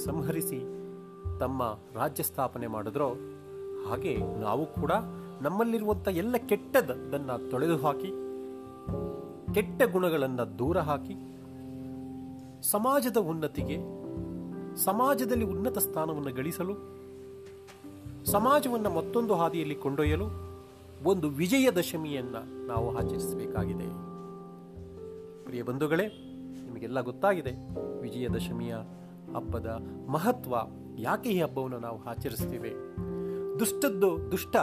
ಸಂಹರಿಸಿ 0.05 0.82
ತಮ್ಮ 1.43 1.63
ರಾಜ್ಯ 1.93 2.23
ಸ್ಥಾಪನೆ 2.23 2.67
ಮಾಡಿದ್ರೋ, 2.67 3.09
ಹಾಗೆ 3.88 4.13
ನಾವು 4.41 4.65
ಕೂಡ 4.65 4.91
ನಮ್ಮಲ್ಲಿರುವಂಥ 5.41 6.07
ಎಲ್ಲ 6.07 6.35
ಕೆಟ್ಟದನ್ನು 6.50 7.35
ತೊಳೆದು 7.51 7.77
ಹಾಕಿ, 7.77 8.12
ಕೆಟ್ಟ 9.53 9.81
ಗುಣಗಳನ್ನು 9.91 10.45
ದೂರ 10.59 10.77
ಹಾಕಿ, 10.89 11.15
ಸಮಾಜದ 12.71 13.19
ಉನ್ನತಿಗೆ, 13.31 13.77
ಸಮಾಜದಲ್ಲಿ 14.83 15.45
ಉನ್ನತ 15.45 15.77
ಸ್ಥಾನವನ್ನು 15.77 16.31
ಗಳಿಸಲು, 16.33 16.75
ಸಮಾಜವನ್ನು 18.31 18.89
ಮತ್ತೊಂದು 18.89 19.33
ಹಾದಿಯಲ್ಲಿ 19.35 19.75
ಕೊಂಡೊಯ್ಯಲು 19.75 20.27
ಒಂದು 21.03 21.29
ವಿಜಯದಶಮಿಯನ್ನ 21.29 22.38
ನಾವು 22.67 22.88
ಆಚರಿಸಬೇಕಾಗಿದೆ. 22.97 23.88
ಪ್ರಿಯ 25.43 25.63
ಬಂಧುಗಳೇ, 25.63 26.05
ನಿಮಗೆಲ್ಲ 26.65 27.01
ಗೊತ್ತಾಗಿದೆ 27.01 27.53
ವಿಜಯದಶಮಿಯ 28.01 28.75
ಹಬ್ಬದ 29.35 29.69
ಮಹತ್ವ. 30.09 30.55
ಯಾಕೆ 30.97 31.29
ಈ 31.29 31.41
ಹಬ್ಬವನ್ನು 31.41 31.79
ನಾವು 31.79 32.03
ಆಚರಿಸ್ತೀವಿ? 32.03 32.71
ದುಷ್ಟದ್ದು 33.59 34.31
ದುಷ್ಟ 34.31 34.55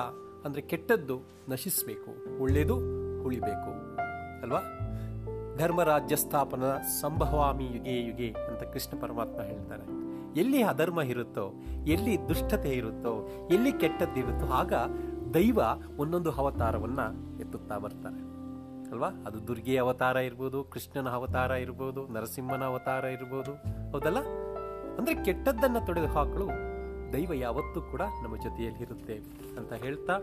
ಅಂದರೆ 0.44 0.62
ಕೆಟ್ಟದ್ದು 0.62 1.16
ನಶಿಸಬೇಕು, 1.49 2.40
ಒಳ್ಳೆಯದು 2.42 2.76
ಉಳಿಬೇಕು, 3.25 3.70
ಅಲ್ವಾ? 4.42 4.60
ಧರ್ಮರಾಜ್ಯ 5.58 6.16
ಸ್ಥಾಪನ 6.16 6.64
ಸಂಭವಾಮಿ 7.00 7.64
ಯುಗೆ 7.64 8.06
ಯುಗೆ 8.06 8.28
ಅಂತ 8.28 8.62
ಕೃಷ್ಣ 8.62 9.00
ಪರಮಾತ್ಮ 9.00 9.40
ಹೇಳ್ತಾರೆ. 9.40 9.84
ಎಲ್ಲಿ 10.40 10.62
ಅಧರ್ಮ 10.62 11.00
ಇರುತ್ತೋ, 11.00 11.52
ಎಲ್ಲಿ 11.87 12.28
ದುಷ್ಟತೆ 12.28 12.70
ಇರುತ್ತೋ, 12.70 13.28
ಎಲ್ಲಿ 13.50 13.72
ಕೆಟ್ಟದ್ದಿರುತ್ತೋ 13.72 14.46
ಆಗ 14.52 14.72
ದೈವ 15.34 15.60
ಒಂದೊಂದು 15.99 16.32
ಅವತಾರವನ್ನು 16.32 17.38
ಎತ್ತುತ್ತಾ 17.40 17.78
ಬರ್ತಾರೆ. 17.78 18.20
ಅಲ್ವಾ? 18.90 19.08
ಅದು 19.26 19.49
ದುರ್ಗೆಯ 19.49 19.80
ಅವತಾರ 19.80 20.16
ಇರ್ಬೋದು, 20.16 20.64
ಕೃಷ್ಣನ 20.64 21.08
ಅವತಾರ 21.08 21.50
ಇರ್ಬೋದು, 21.50 22.08
ನರಸಿಂಹನ 22.08 22.64
ಅವತಾರ 22.64 23.04
ಇರ್ಬೋದು, 23.04 23.52
ಹೌದಲ್ಲ? 23.90 24.18
ಅಂದ್ರೆ 24.99 25.25
ಕೆಟ್ಟದ್ದನ್ನ 25.25 25.78
ತೊಡೆದು 25.78 26.06
ಹಾಕಲು 26.06 26.49
ದೈವ 27.12 27.32
ಯಾವತ್ತೂ 27.32 27.80
ಕೂಡ 27.80 28.02
ನಮ್ಮ 28.23 28.37
ಜೊತೆಯಲ್ಲಿ 28.37 28.82
ಇರುತ್ತೆ 28.82 29.14
ಅಂತ 29.59 29.73
ಹೇಳ್ತಾ 29.73 30.18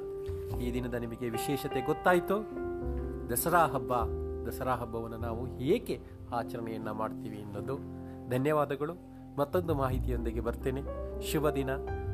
ಈ 0.62 0.74
ದಿನದ 0.74 0.94
ನಿಮಗೆ 0.94 1.30
ವಿಶೇಷತೆ 1.30 1.82
ಗೊತ್ತಾಯಿತು. 1.82 2.68
ದಸರಾ 3.30 3.66
ಹಬ್ಬ, 3.66 3.94
ದಸರಾ 4.48 4.76
ಹಬ್ಬವನ್ನು 4.76 5.18
ನಾವು 5.18 5.58
ಏಕೆ 5.58 6.02
ಆಚರಣೆಯನ್ನ 6.34 6.92
ಮಾಡ್ತೀವಿ 6.92 7.42
ಅನ್ನೋದು. 7.42 7.78
ಧನ್ಯವಾದಗಳು. 8.30 8.94
ಮತ್ತೊಂದು 9.38 9.76
ಮಾಹಿತಿಯೊಂದಿಗೆ 9.76 10.40
ಬರ್ತೇನೆ. 10.40 10.82
ಶುಭ 11.32 11.50
ದಿನ. 11.50 11.70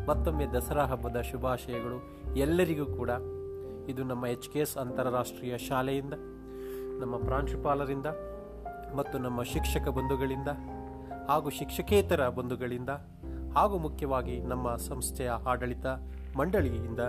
ಮತ್ತೊಮ್ಮೆ 0.08 0.46
ದಸರಾ 0.48 0.86
ಹಬ್ಬದ 0.86 1.22
ಶುಭಾಶಯಗಳು 1.22 1.98
ಎಲ್ಲರಿಗೂ 2.36 2.86
ಕೂಡ. 2.86 3.10
ಇದು 3.90 4.04
ನಮ್ಮ 4.04 4.26
ಎಚ್ 4.26 4.50
ಕೆ 4.50 4.60
ಎಸ್ 4.60 4.78
ಅಂತಾರಾಷ್ಟ್ರೀಯ 4.78 5.58
ಶಾಲೆಯಿಂದ, 5.58 6.14
ನಮ್ಮ 7.02 7.18
ಪ್ರಾಂಶುಪಾಲರಿಂದ 7.18 8.06
ಮತ್ತು 8.96 9.18
ನಮ್ಮ 9.18 9.44
ಶಿಕ್ಷಕ 9.44 9.88
ಬಂಧುಗಳಿಂದ. 9.88 10.48
ಹಾಗೂ 11.28 11.50
ಶಿಕ್ಷಕೇತರ 11.50 12.30
ಬಂಧುಗಳಿಂದ 12.30 12.90
ಹಾಗೂ 13.56 13.78
ಮುಖ್ಯವಾಗಿ 13.78 14.40
ನಮ್ಮ 14.40 14.76
ಸಂಸ್ಥೆಯ 14.76 15.30
ಆಡಳಿತ 15.30 15.86
ಮಂಡಳಿಯಿಂದ 16.38 17.00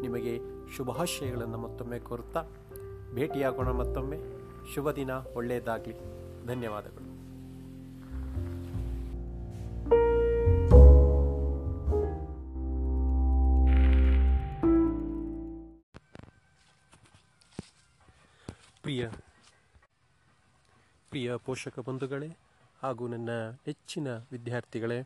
ನಿಮಗೆ 0.00 0.38
ಶುಭಾಶಯಗಳನ್ನು 0.76 1.58
ಮತ್ತೊಮ್ಮೆ 1.58 1.98
ಕೋರುತ್ತಾ 1.98 2.44
ಭೇಟಿಯಾಗೋಣ 3.14 3.68
ಮತ್ತೊಮ್ಮೆ. 3.68 4.16
ಶುಭ 4.74 4.90
ದಿನ, 4.90 5.10
ಒಳ್ಳೆಯದಾಗಲಿ. 5.10 6.46
ಧನ್ಯವಾದಗಳು. 6.46 7.18
ಪ್ರಿಯ 18.82 19.08
ಪ್ರಿಯ 21.08 21.36
ಪೋಷಕ 21.36 21.78
ಬಂಧುಗಳೇ 21.78 22.36
ಹಾಗೂ 22.82 23.08
ನನ್ನ 23.08 23.28
ನೆಚ್ಚಿನ 23.50 24.08
ವಿದ್ಯಾರ್ಥಿಗಳೇ, 24.16 25.00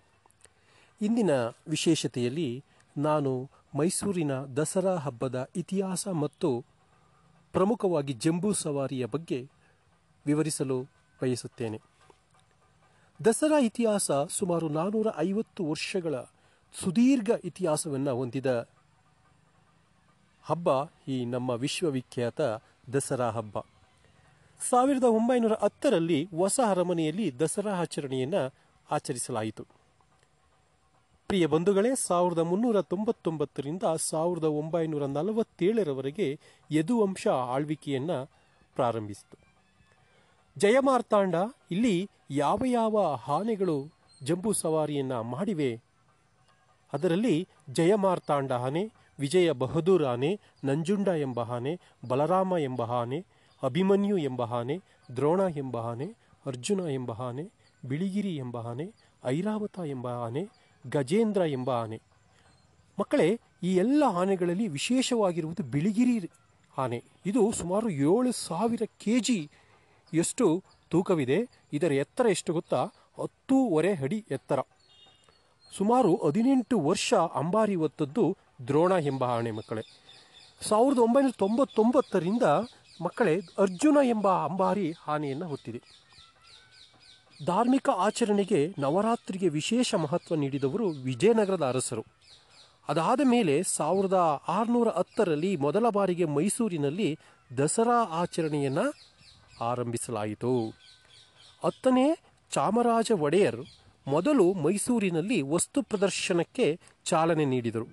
ಇಂದಿನ 1.00 1.30
ವಿಶೇಷತೆಯಲ್ಲಿ 1.68 2.64
ನಾನು 2.98 3.50
ಮೈಸೂರಿನ 3.76 4.32
ದಸರಾ 4.32 4.94
ಹಬ್ಬದ 4.96 5.48
ಇತಿಹಾಸ 5.56 6.08
ಮತ್ತು 6.08 6.64
ಪ್ರಮುಖವಾಗಿ 7.52 8.12
ಜಂಬೂ 8.12 8.52
ಸವಾರಿಯ 8.52 9.06
ಬಗ್ಗೆ 9.06 9.50
ವಿವರಿಸಲು 10.26 10.82
ಬಯಸುತ್ತೇನೆ. 11.22 11.80
ದಸರಾ 13.24 13.58
ಇತಿಹಾಸ 13.58 14.10
ಸುಮಾರು 14.10 14.68
ನಾನ್ನೂರ 14.68 15.06
ಐವತ್ತು 15.16 15.66
ವರ್ಷಗಳ 15.66 16.14
ಸುದೀರ್ಘ 16.72 17.30
ಇತಿಹಾಸವನ್ನು 17.44 18.16
ಹೊಂದಿದ 18.16 18.68
ಹಬ್ಬ 20.42 20.68
ಈ 21.08 21.24
ನಮ್ಮ 21.24 21.50
ವಿಶ್ವವಿಖ್ಯಾತ 21.50 22.40
ದಸರಾ 22.92 23.30
ಹಬ್ಬ. 23.30 23.58
ಸಾವಿರದ 24.68 25.04
ಒಂಬೈನೂರ 25.04 25.52
ಹತ್ತರಲ್ಲಿ 25.52 26.28
ಹೊಸ 26.36 26.60
ಅರಮನೆಯಲ್ಲಿ 26.66 27.40
ದಸರಾ 27.40 27.80
ಆಚರಣೆಯನ್ನು 27.80 28.54
ಆಚರಿಸಲಾಯಿತು. 28.90 29.66
ಪ್ರಿಯ 31.26 31.46
ಬಂಧುಗಳೇ, 31.46 31.88
ಸಾವಿರದ 31.94 32.38
ಮುನ್ನೂರ 32.38 32.80
ತೊಂಬತ್ತೊಂಬತ್ತರಿಂದ 32.80 33.82
ಸಾವಿರದ 33.96 34.44
ಒಂಬೈನೂರ 34.44 35.06
ನಲವತ್ತೇಳರವರೆಗೆ 35.06 36.38
ಯದುವಂಶ 36.70 37.28
ಆಳ್ವಿಕೆಯನ್ನು 37.28 38.30
ಪ್ರಾರಂಭಿಸಿತು. 38.74 39.38
ಜಯಮಾರ್ತಾಂಡ 40.60 41.34
ಇಲ್ಲಿ 41.70 42.10
ಯಾವ 42.30 42.62
ಯಾವ 42.66 43.18
ಆನೆಗಳು 43.28 43.88
ಜಂಬೂ 44.22 44.52
ಸವಾರಿಯನ್ನು 44.52 45.22
ಮಾಡಿವೆ? 45.22 45.80
ಅದರಲ್ಲಿ 46.92 47.48
ಜಯಮಾರ್ತಾಂಡ 47.70 48.52
ಆನೆ, 48.52 48.92
ವಿಜಯ 49.20 49.52
ಬಹದ್ದೂರ್ 49.52 50.04
ಆನೆ, 50.04 50.40
ನಂಜುಂಡ 50.64 51.08
ಎಂಬ 51.08 51.40
ಆನೆ, 51.40 51.80
ಬಲರಾಮ 52.08 52.52
ಎಂಬ 52.58 52.82
ಆನೆ 52.82 53.24
ಅಭಿಮನ್ಯು 53.62 54.18
ಎಂಬ 54.18 54.42
ಆನೆ, 54.42 54.80
ದ್ರೋಣ 55.16 55.40
ಎಂಬ 55.56 55.76
ಆನೆ, 55.76 56.06
ಅರ್ಜುನ 56.46 56.80
ಎಂಬ 56.80 57.12
ಆನೆ, 57.12 57.50
ಬಿಳಿಗಿರಿ 57.88 58.36
ಎಂಬ 58.36 58.56
ಆನೆ, 58.56 58.92
ಐರಾವತ 59.24 59.78
ಎಂಬ 59.86 60.08
ಆನೆ, 60.08 60.48
ಗಜೇಂದ್ರ 60.90 61.40
ಎಂಬ 61.40 61.70
ಆನೆ. 61.70 62.00
ಮಕ್ಕಳೇ, 63.00 63.40
ಈ 63.62 63.76
ಎಲ್ಲ 63.76 64.04
ಆನೆಗಳಲ್ಲಿ 64.08 64.68
ವಿಶೇಷವಾಗಿರುವುದು 64.68 65.62
ಬಿಳಿಗಿರಿ 65.62 66.30
ಆನೆ. 66.78 67.04
ಇದು 67.26 67.52
ಸುಮಾರು 67.52 67.90
ಏಳು 67.90 68.32
ಸಾವಿರ 68.32 68.82
ಕೆ 68.98 69.50
ಎಷ್ಟು 70.14 70.64
ತೂಕವಿದೆ. 70.90 71.38
ಇದರ 71.72 71.92
ಎತ್ತರ 71.92 72.26
ಎಷ್ಟು 72.26 72.52
ಗೊತ್ತಾ? 72.52 72.84
ಹತ್ತೂವರೆ 73.22 73.94
ಅಡಿ 73.94 74.24
ಎತ್ತರ. 74.30 74.60
ಸುಮಾರು 75.78 76.16
ಹದಿನೆಂಟು 76.16 76.80
ವರ್ಷ 76.80 77.14
ಅಂಬಾರಿ 77.14 77.74
ಹೊತ್ತದ್ದು 77.74 78.36
ದ್ರೋಣ 78.66 78.92
ಎಂಬ 78.92 79.24
ಆನೆ 79.24 79.50
ಮಕ್ಕಳೇ. 79.50 79.82
ಸಾವಿರದ 80.60 80.98
ಒಂಬೈನೂರ 80.98 81.32
ತೊಂಬತ್ತೊಂಬತ್ತರಿಂದ 81.38 82.42
ಮಕ್ಕಳೇ, 83.00 83.40
ಅರ್ಜುನ 83.58 83.96
ಎಂಬ 84.04 84.28
ಅಂಬಾರಿ 84.28 84.94
ಹಾನಿಯನ್ನು 84.98 85.46
ಹೊತ್ತಿದೆ 85.46 85.82
ಧಾರ್ಮಿಕ 87.46 87.88
ಆಚರಣೆಗೆ 87.88 88.74
ನವರಾತ್ರಿಗೆ 88.78 89.48
ವಿಶೇಷ 89.48 89.94
ಮಹತ್ವ 89.94 90.34
ನೀಡಿದವರು 90.34 90.88
ವಿಜಯನಗರದ 90.88 91.64
ಅರಸರು. 91.68 92.04
ಅದಾದ 92.88 93.20
ಮೇಲೆ 93.24 93.62
ಸಾವಿರದ 93.62 94.42
ಆರುನೂರ 94.48 94.88
ಹತ್ತರಲ್ಲಿ 94.88 95.56
ಮೊದಲ 95.56 95.88
ಬಾರಿಗೆ 95.88 96.24
ಮೈಸೂರಿನಲ್ಲಿ 96.24 97.18
ದಸರಾ 97.58 98.02
ಆಚರಣೆಯನ್ನು 98.10 98.94
ಆರಂಭಿಸಲಾಯಿತು. 99.60 100.68
ಹತ್ತನೇ 101.64 102.16
ಚಾಮರಾಜ 102.50 103.10
ಒಡೆಯರ್ 103.10 103.64
ಮೊದಲು 104.06 104.52
ಮೈಸೂರಿನಲ್ಲಿ 104.52 105.42
ವಸ್ತು 105.42 105.82
ಪ್ರದರ್ಶನಕ್ಕೆ 105.82 106.80
ಚಾಲನೆ 107.04 107.44
ನೀಡಿದರು. 107.44 107.86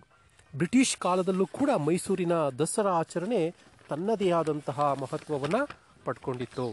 ಬ್ರಿಟಿಷ್ 0.55 0.97
ಕಾಲದಲ್ಲೂ 0.97 1.45
ಕೂಡ 1.45 1.69
ಮೈಸೂರಿನ 1.69 2.33
ದಸರಾ 2.33 2.91
ಆಚರಣೆ 2.91 3.55
ತನ್ನದೇ 3.89 4.29
ಆದಂತಹ 4.31 4.79
ಮಹತ್ವವನ್ನು 5.01 5.61
ಪಡ್ಕೊಂಡಿತ್ತು. 6.05 6.65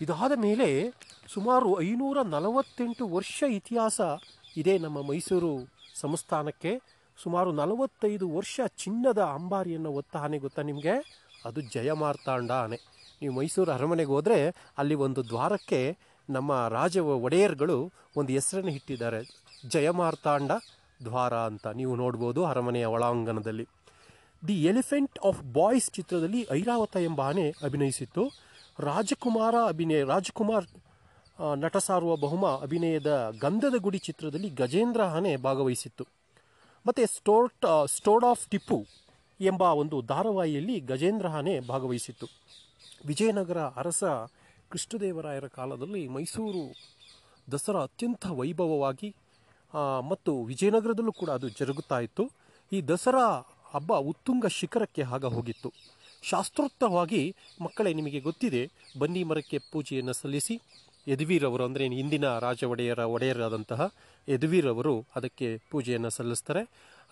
ಇದಾದ 0.00 0.32
ಮೇಲೆ 0.36 0.68
ಸುಮಾರು 1.34 1.68
ಐನೂರ 1.82 2.18
ನಲವತ್ತೆಂಟು 2.22 3.04
ವರ್ಷ 3.08 3.42
ಇತಿಹಾಸ 3.50 4.00
ಇದೆ 4.56 4.78
ನಮ್ಮ 4.78 4.98
ಮೈಸೂರು 5.08 5.52
ಸಂಸ್ಥಾನಕ್ಕೆ. 6.00 6.72
ಸುಮಾರು 7.22 7.52
ನಲವತ್ತೈದು 7.52 8.26
ವರ್ಷ 8.36 8.60
ಚಿನ್ನದ 8.76 9.20
ಅಂಬಾರಿಯನ್ನು 9.36 9.90
ಹೊತ್ತ 9.92 10.16
ಆನೆ 10.16 10.38
ಗೊತ್ತಾ 10.38 10.62
ನಿಮಗೆ? 10.62 10.94
ಅದು 11.44 11.60
ಜಯಮಾರ್ತಾಂಡ 11.60 12.50
ಆನೆ 12.50 12.78
ನೀವು 13.22 13.34
ಮೈಸೂರು 13.34 13.70
ಅರಮನೆಗೆ 13.72 14.08
ಹೋದರೆ 14.08 14.38
ಅಲ್ಲಿ 14.78 14.94
ಒಂದು 14.94 15.28
ದ್ವಾರಕ್ಕೆ 15.28 15.80
ನಮ್ಮ 16.30 16.68
ರಾಜ 16.68 16.98
ಒಡೆಯರ್ಗಳು 16.98 17.92
ಒಂದು 18.16 18.32
ಹೆಸರನ್ನು 18.32 18.70
ಇಟ್ಟಿದ್ದಾರೆ. 18.70 19.20
ಜಯಮಾರ್ತಾಂಡ 19.68 20.52
ದ್ವಾರ 21.04 21.34
ಅಂತ 21.34 21.66
ನೀವು 21.66 21.96
ನೋಡ್ಬೋದು 21.96 22.44
ಅರಮನೆಯ 22.44 22.84
ಒಳಾಂಗಣದಲ್ಲಿ. 22.84 23.66
ದಿ 24.48 24.56
ಎಲಿಫೆಂಟ್ 24.70 25.18
ಆಫ್ 25.28 25.40
ಬಾಯ್ಸ್ 25.58 25.86
ಚಿತ್ರದಲ್ಲಿ 25.96 26.40
ಐರಾವತ 26.52 26.96
ಎಂಬ 27.08 27.20
ಆನೆ 27.20 27.46
ಅಭಿನಯಿಸಿತ್ತು. 27.66 28.22
ರಾಜಕುಮಾರ 28.88 29.54
ಅಭಿನಯ, 29.72 30.00
ರಾಜಕುಮಾರ್ 30.12 30.66
ನಟ 31.62 31.76
ಸಾರುವ 31.86 32.12
ಬಹುಮ 32.24 32.46
ಅಭಿನಯದ 32.66 33.10
ಗಂಧದ 33.44 33.76
ಗುಡಿ 33.84 34.00
ಚಿತ್ರದಲ್ಲಿ 34.08 34.50
ಗಜೇಂದ್ರ 34.60 35.02
ಆನೆ 35.16 35.32
ಭಾಗವಹಿಸಿತ್ತು. 35.46 36.04
ಮತ್ತು 36.86 37.02
ಸ್ಟೋರ್ಟ್ 37.16 37.66
ಸ್ಟೋರ್ಡ್ 37.96 38.26
ಆಫ್ 38.30 38.44
ಟಿಪ್ಪು 38.52 38.78
ಎಂಬ 39.40 39.62
ಒಂದು 39.82 39.96
ಧಾರಾವಾಹಿಯಲ್ಲಿ 40.12 40.76
ಗಜೇಂದ್ರ 40.90 41.26
ಆನೆ 41.38 41.54
ಭಾಗವಹಿಸಿತ್ತು. 41.70 42.26
ವಿಜಯನಗರ 43.06 43.60
ಅರಸ 43.80 44.04
ಕೃಷ್ಣದೇವರಾಯರ 44.72 45.46
ಕಾಲದಲ್ಲಿ 45.58 46.02
ಮೈಸೂರು 46.08 46.62
ದಸರಾ 47.52 47.80
ಅತ್ಯಂತ 47.88 48.26
ವೈಭವವಾಗಿ 48.40 49.10
ಮತ್ತು 50.10 50.32
ವಿಜಯನಗರದಲ್ಲೂ 50.50 51.12
ಕೂಡ 51.20 51.30
ಅದು 51.38 51.48
ಜರುಗುತ್ತಾ 51.58 51.98
ಇತ್ತು. 52.06 52.24
ಈ 52.72 52.78
ದಸರಾ 52.90 53.26
ಹಬ್ಬ 53.74 53.92
ಉತ್ತುಂಗ 53.94 54.46
ಶಿಖರಕ್ಕೆ 54.46 55.02
ಆಗ 55.02 55.24
ಹೋಗಿತ್ತು. 55.24 55.68
ಶಾಸ್ತ್ರೋಕ್ತವಾಗಿ, 56.22 57.34
ಮಕ್ಕಳೇ 57.60 57.92
ನಿಮಗೆ 57.92 58.20
ಗೊತ್ತಿದೆ, 58.20 58.70
ಬನ್ನಿ 58.98 59.22
ಮರಕ್ಕೆ 59.24 59.58
ಪೂಜೆಯನ್ನು 59.72 60.12
ಸಲ್ಲಿಸಿ 60.12 60.60
ಯದುವೀರವರು 61.08 61.64
ಅಂದರೆ 61.64 61.84
ಇಂದಿನ 61.84 62.38
ರಾಜ 62.38 62.64
ಒಡೆಯರ 62.64 62.98
ಒಡೆಯರಾದಂತಹ 62.98 63.90
ಯದುವೀರವರು 64.28 64.94
ಅದಕ್ಕೆ 65.16 65.48
ಪೂಜೆಯನ್ನು 65.70 66.10
ಸಲ್ಲಿಸ್ತಾರೆ. 66.10 66.62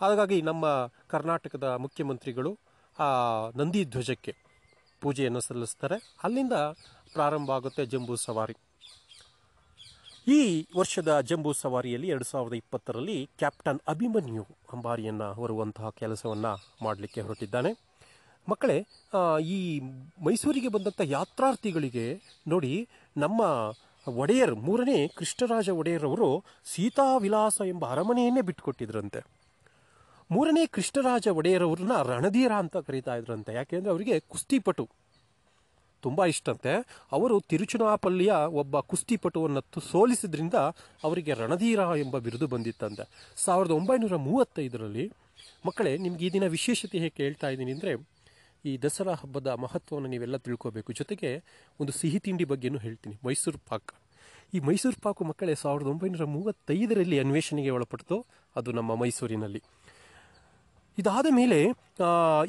ಹಾಗಾಗಿ 0.00 0.42
ನಮ್ಮ 0.42 0.66
ಕರ್ನಾಟಕದ 1.06 1.64
ಮುಖ್ಯಮಂತ್ರಿಗಳು 1.64 2.58
ಆ 2.98 3.08
ನಂದಿ 3.56 3.84
ಧ್ವಜಕ್ಕೆ 3.84 4.32
ಪೂಜೆಯನ್ನು 5.02 5.40
ಸಲ್ಲಿಸ್ತಾರೆ. 5.40 5.96
ಅಲ್ಲಿಂದ 6.24 6.52
ಪ್ರಾರಂಭ 7.12 7.50
ಆಗುತ್ತೆ 7.50 7.86
ಜಂಬೂ 7.86 8.16
ಸವಾರಿ. 8.16 8.54
ಈ 10.26 10.68
ವರ್ಷದ 10.76 11.20
ಜಂಬೂ 11.20 11.52
ಸವಾರಿಯಲ್ಲಿ 11.52 12.08
ಎರಡು 12.08 12.24
ಸಾವಿರದ 12.24 12.54
ಇಪ್ಪತ್ತರಲ್ಲಿ 12.54 13.30
ಕ್ಯಾಪ್ಟನ್ 13.38 13.80
ಅಭಿಮನ್ಯು 13.88 14.46
ಅಂಬಾರಿಯನ್ನು 14.72 15.32
ಹೊರುವಂತಹ 15.32 15.90
ಕೆಲಸವನ್ನು 15.90 16.84
ಮಾಡಲಿಕ್ಕೆ 16.84 17.20
ಹೊರಟಿದ್ದಾನೆ. 17.20 17.72
ಮಕ್ಕಳೇ 18.48 18.86
ಈ 19.44 19.80
ಮೈಸೂರಿಗೆ 20.24 20.68
ಬಂದಂಥ 20.68 21.00
ಯಾತ್ರಾರ್ಥಿಗಳಿಗೆ 21.04 22.22
ನೋಡಿ, 22.48 22.88
ನಮ್ಮ 23.16 23.40
ಒಡೆಯರ್, 24.08 24.54
ಮೂರನೇ 24.54 25.08
ಕೃಷ್ಣರಾಜ 25.08 25.68
ಒಡೆಯರವರು 25.68 26.44
ಸೀತಾವಿಲಾಸ 26.64 27.60
ಎಂಬ 27.66 27.84
ಅರಮನೆಯನ್ನೇ 27.90 28.40
ಬಿಟ್ಟುಕೊಟ್ಟಿದ್ರಂತೆ. 28.40 29.20
ಮೂರನೇ 30.30 30.66
ಕೃಷ್ಣರಾಜ 30.66 31.28
ಒಡೆಯರವ್ರನ್ನ 31.28 32.02
ರಣಧೀರ 32.02 32.52
ಅಂತ 32.52 32.76
ಕರೀತಾ 32.76 33.16
ಇದ್ರಂತೆ. 33.16 33.52
ಯಾಕೆಂದ್ರೆ 33.52 33.90
ಅವರಿಗೆ 33.90 34.20
ಕುಸ್ತಿಪಟು 34.20 34.88
ತುಂಬ 36.02 36.24
ಇಷ್ಟಂತೆ 36.32 36.72
ಅವರು 37.16 37.36
ತಿರುಚುನಾಪಲ್ಲಿಯ 37.50 38.32
ಒಬ್ಬ 38.62 38.80
ಕುಸ್ತಿಪಟುವನ್ನು 38.90 39.80
ಸೋಲಿಸಿದ್ರಿಂದ 39.90 40.56
ಅವರಿಗೆ 41.06 41.34
ರಣಧೀರ 41.42 41.80
ಎಂಬ 42.04 42.16
ಬಿರುದು 42.26 42.46
ಬಂದಿತ್ತಂತೆ. 42.54 43.04
ಸಾವಿರದ 43.44 43.74
ಒಂಬೈನೂರ 43.80 44.16
ಮೂವತ್ತೈದರಲ್ಲಿ 44.28 45.06
ಮಕ್ಕಳೇ, 45.66 45.92
ನಿಮ್ಗೆ 46.04 46.24
ಈ 46.26 46.30
ದಿನ 46.36 46.46
ವಿಶೇಷತೆ 46.56 46.98
ಹೇಗೆ 46.98 47.20
ಹೇಳ್ತಾ 47.22 47.48
ಇದ್ದೀನಿ 47.54 47.72
ಅಂದರೆ, 47.76 47.92
ಈ 48.64 48.72
ದಸರಾ 48.84 49.14
ಹಬ್ಬದ 49.20 49.48
ಮಹತ್ವವನ್ನು 49.64 50.08
ನೀವೆಲ್ಲ 50.14 50.36
ತಿಳ್ಕೋಬೇಕು. 50.46 50.90
ಜೊತೆಗೆ 51.00 51.30
ಒಂದು 51.80 51.92
ಸಿಹಿ 51.92 52.18
ತಿಂಡಿ 52.26 52.44
ಬಗ್ಗೆನೂ 52.52 52.78
ಹೇಳ್ತೀನಿ. 52.78 53.14
ಮೈಸೂರು 53.26 53.60
ಪಾಕ್. 53.70 53.92
ಈ 54.54 54.60
ಮೈಸೂರು 54.68 54.98
ಪಾಕು 55.02 55.24
ಮಕ್ಕಳೇ, 55.30 55.54
ಸಾವಿರದ 55.54 55.88
ಒಂಬೈನೂರ 55.92 56.24
ಮೂವತ್ತೈದರಲ್ಲಿ 56.36 57.18
ಅನ್ವೇಷಣೆಗೆ 57.18 57.70
ಒಳಪಡ್ತು. 57.70 58.16
ಅದು 58.56 58.70
ನಮ್ಮ 58.78 58.94
ಮೈಸೂರಿನಲ್ಲಿ. 58.94 59.62
ಇದಾದ 60.98 61.26
ಮೇಲೆ 61.30 61.58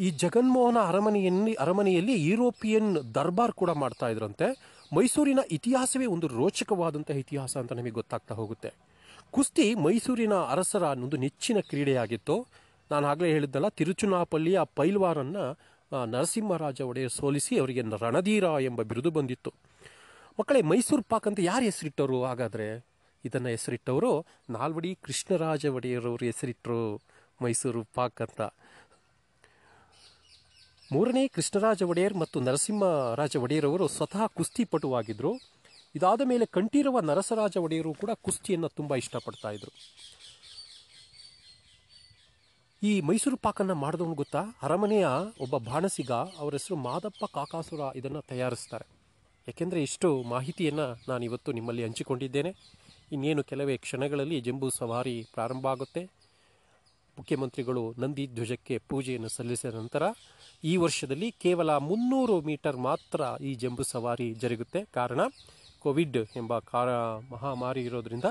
ಈ 0.05 0.09
ಜಗನ್ಮೋಹನ 0.23 0.79
ಅರಮನೆಯಲ್ಲಿ 0.87 1.53
ಅರಮನೆಯಲ್ಲಿ 1.53 2.15
ಯುರೋಪಿಯನ್ 2.29 2.89
ದರ್ಬಾರ್ 3.15 3.51
ಕೂಡ 3.51 3.71
ಮಾಡ್ತಾ 3.83 4.07
ಇದ್ರಂತೆ. 4.09 4.47
ಮೈಸೂರಿನ 4.95 5.41
ಇತಿಹಾಸವೇ 5.51 6.05
ಒಂದು 6.05 6.27
ರೋಚಕವಾದಂತಹ 6.27 7.13
ಇತಿಹಾಸ 7.13 7.57
ಅಂತ 7.57 7.73
ನಮಗೆ 7.73 7.95
ಗೊತ್ತಾಗ್ತಾ 7.99 8.35
ಹೋಗುತ್ತೆ. 8.35 8.71
ಕುಸ್ತಿ 9.31 9.75
ಮೈಸೂರಿನ 9.75 10.33
ಅರಸರ 10.33 10.83
ಒಂದು 11.05 11.17
ನೆಚ್ಚಿನ 11.17 11.59
ಕ್ರೀಡೆಯಾಗಿತ್ತು. 11.69 12.35
ನಾನು 12.91 13.07
ಆಗಲೇ 13.07 13.29
ಹೇಳಿದ್ದಲ್ಲ 13.31 13.67
ತಿರುಚುನಾಪಲ್ಲಿಯ 13.67 14.59
ಪೈಲ್ವಾರನ್ನ 14.75 15.37
ನರಸಿಂಹರಾಜ 16.05 16.81
ಒಡೆಯರ್ 16.81 17.11
ಸೋಲಿಸಿ 17.11 17.59
ಅವರಿಗೆ 17.59 17.81
ರಣಧೀರ 18.05 18.43
ಎಂಬ 18.61 18.81
ಬಿರುದು 18.81 19.11
ಬಂದಿತ್ತು. 19.11 19.51
ಮಕ್ಕಳೇ, 20.39 20.61
ಮೈಸೂರು 20.61 21.03
ಪಾಕ್ 21.03 21.27
ಅಂತ 21.27 21.39
ಯಾರು 21.41 21.63
ಹೆಸರಿಟ್ಟವರು 21.65 22.23
ಹಾಗಾದರೆ 22.23 22.67
ಇದನ್ನು 23.25 23.49
ಹೆಸರಿಟ್ಟವರು 23.49 24.25
ನಾಲ್ವಡಿ 24.49 24.97
ಕೃಷ್ಣರಾಜ 25.01 25.65
ಒಡೆಯರವರು 25.65 26.25
ಹೆಸರಿಟ್ಟರು 26.25 26.79
ಮೈಸೂರು 27.43 27.81
ಪಾಕ್ 27.95 28.21
ಅಂತ. 28.21 28.41
ಮೂರನೇ 30.91 31.27
ಕೃಷ್ಣರಾಜ 31.27 31.83
ಒಡೆಯರ್ 31.83 32.13
ಮತ್ತು 32.13 32.37
ನರಸಿಂಹರಾಜ 32.39 33.35
ಒಡೆಯರವರು 33.35 33.87
ಸ್ವತಃ 33.87 34.25
ಕುಸ್ತಿಪಟುವಾಗಿದ್ದರು 34.27 35.31
ಇದಾದ 35.95 36.21
ಮೇಲೆ 36.25 36.45
ಕಂಠೀರವ 36.45 36.99
ನರಸರಾಜ 36.99 37.57
ಒಡೆಯರು 37.57 37.93
ಕೂಡ 37.93 38.11
ಕುಸ್ತಿಯನ್ನು 38.21 38.69
ತುಂಬ 38.69 38.95
ಇಷ್ಟಪಡ್ತಾ 38.95 39.49
ಇದ್ರು. 39.51 39.71
ಈ 42.83 43.01
ಮೈಸೂರು 43.01 43.37
ಪಾಕನ್ನು 43.37 43.75
ಮಾಡಿದವನು 43.75 44.13
ಗೊತ್ತಾ? 44.13 44.41
ಅರಮನೆಯ 44.61 45.07
ಒಬ್ಬ 45.41 45.57
ಬಾಣಸಿಗ, 45.57 46.11
ಅವರ 46.11 46.51
ಹೆಸರು 46.53 46.75
ಮಾದಪ್ಪ 46.75 47.25
ಕಾಕಾಸುರ 47.25 47.79
ಇದನ್ನು 47.95 48.21
ತಯಾರಿಸ್ತಾರೆ. 48.21 48.85
ಯಾಕೆಂದರೆ 49.47 49.79
ಇಷ್ಟು 49.81 50.09
ಮಾಹಿತಿಯನ್ನು 50.23 50.87
ನಾನು 51.07 51.23
ಇವತ್ತು 51.25 51.51
ನಿಮ್ಮಲ್ಲಿ 51.51 51.83
ಹಂಚಿಕೊಂಡಿದ್ದೇನೆ. 51.83 52.51
ಇನ್ನೇನು 53.11 53.43
ಕೆಲವೇ 53.43 53.77
ಕ್ಷಣಗಳಲ್ಲಿ 53.77 54.41
ಜಂಬೂ 54.41 54.69
ಸವಾರಿ 54.69 55.15
ಪ್ರಾರಂಭ 55.33 55.67
ಆಗುತ್ತೆ. 55.67 56.03
ಮುಖ್ಯಮಂತ್ರಿಗಳು 57.17 57.83
ನಂದಿ 57.99 58.27
ಧ್ವಜಕ್ಕೆ 58.27 58.77
ಪೂಜೆಯನ್ನು 58.89 59.29
ಸಲ್ಲಿಸಿದ 59.29 59.75
ನಂತರ 59.75 60.03
ಈ 60.63 60.77
ವರ್ಷದಲ್ಲಿ 60.77 61.31
ಕೇವಲ 61.31 61.71
ಮುನ್ನೂರು 61.77 62.41
ಮೀಟರ್ 62.41 62.77
ಮಾತ್ರ 62.77 63.21
ಈ 63.41 63.53
ಜಂಬೂ 63.53 63.83
ಸವಾರಿ 63.83 64.33
ಜರುಗುತ್ತೆ. 64.33 64.85
ಕಾರಣ 64.93 65.21
ಕೋವಿಡ್ 65.79 66.17
ಎಂಬ 66.17 66.59
ಕಾರ 66.59 66.89
ಮಹಾಮಾರಿ 67.31 67.81
ಇರೋದ್ರಿಂದ 67.83 68.25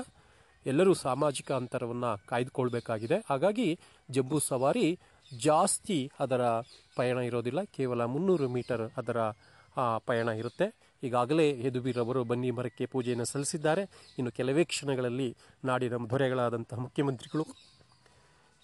ಎಲ್ಲರೂ 0.65 0.93
ಸಾಮಾಜಿಕ 0.93 1.51
ಅಂತರವನ್ನು 1.51 2.11
ಕಾಯ್ದುಕೊಳ್ಬೇಕಾಗಿದೆ. 2.27 3.17
ಹಾಗಾಗಿ 3.29 3.79
ಜಂಬೂ 4.09 4.39
ಸವಾರಿ 4.39 4.99
ಜಾಸ್ತಿ 5.37 6.11
ಅದರ 6.19 6.41
ಪಯಣ 6.95 7.17
ಇರೋದಿಲ್ಲ. 7.17 7.63
ಕೇವಲ 7.63 8.05
ಮುನ್ನೂರು 8.05 8.49
ಮೀಟರ್ 8.49 8.81
ಅದರ 8.97 9.17
ಪಯಣ 10.05 10.27
ಇರುತ್ತೆ. 10.27 10.67
ಈಗಾಗಲೇ 11.03 11.45
ಯದುಬೀರವರು 11.67 12.23
ಬನ್ನಿ 12.23 12.51
ಮರಕ್ಕೆ 12.51 12.85
ಪೂಜೆಯನ್ನು 12.85 13.25
ಸಲ್ಲಿಸಿದ್ದಾರೆ. 13.25 13.81
ಇನ್ನು 14.17 14.31
ಕೆಲವೇ 14.31 14.63
ಕ್ಷಣಗಳಲ್ಲಿ 14.63 15.35
ನಾಡಿನ 15.65 15.93
ದೊರೆಗಳಾದಂತಹ 16.09 16.77
ಮುಖ್ಯಮಂತ್ರಿಗಳು 16.77 17.45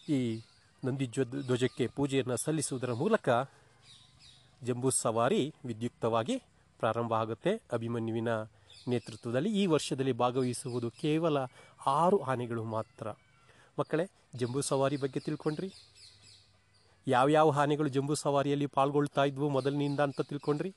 ಈ 0.09 0.41
ನಂದಿ 0.85 1.07
ಧ್ವಜ- 1.07 1.41
ಧ್ವಜಕ್ಕೆ 1.41 1.87
ಪೂಜೆಯನ್ನು 1.87 2.37
ಸಲ್ಲಿಸುವುದರ 2.37 2.93
ಮೂಲಕ 2.93 3.29
ಜಂಬೂ 4.63 4.89
ಸವಾರಿ 4.89 5.53
ವಿದ್ಯುಕ್ತವಾಗಿ 5.65 6.37
ಪ್ರಾರಂಭ 6.79 7.13
ಆಗುತ್ತೆ. 7.13 7.61
ಅಭಿಮನ್ಯುವಿನ 7.71 8.27
ನೇತೃತ್ವದಲ್ಲಿ 8.87 9.63
ಈ 9.63 9.65
ವರ್ಷದಲ್ಲಿ 9.65 10.11
ಭಾಗವಹಿಸುವುದು 10.11 10.89
ಕೇವಲ 10.89 11.37
ಆರು 11.85 12.19
ಆನೆಗಳು 12.19 12.63
ಮಾತ್ರ. 12.63 13.11
ಮಕ್ಕಳೇ, 13.79 14.09
ಜಂಬೂ 14.35 14.61
ಸವಾರಿ 14.61 14.97
ಬಗ್ಗೆ 14.97 15.19
ತಿಳ್ಕೊಂಡ್ರಿ. 15.19 15.73
ಯಾವ್ಯಾವ 17.07 17.51
ಆನೆಗಳು 17.59 17.87
ಜಂಬೂ 17.87 18.15
ಸವಾರಿಯಲ್ಲಿ 18.15 18.65
ಪಾಲ್ಗೊಳ್ತಾ 18.65 19.23
ಇದ್ವು 19.23 19.49
ಮೊದಲಿನಿಂದ 19.49 19.99
ಅಂತ 19.99 20.21
ತಿಳ್ಕೊಂಡ್ರಿ. 20.21 20.75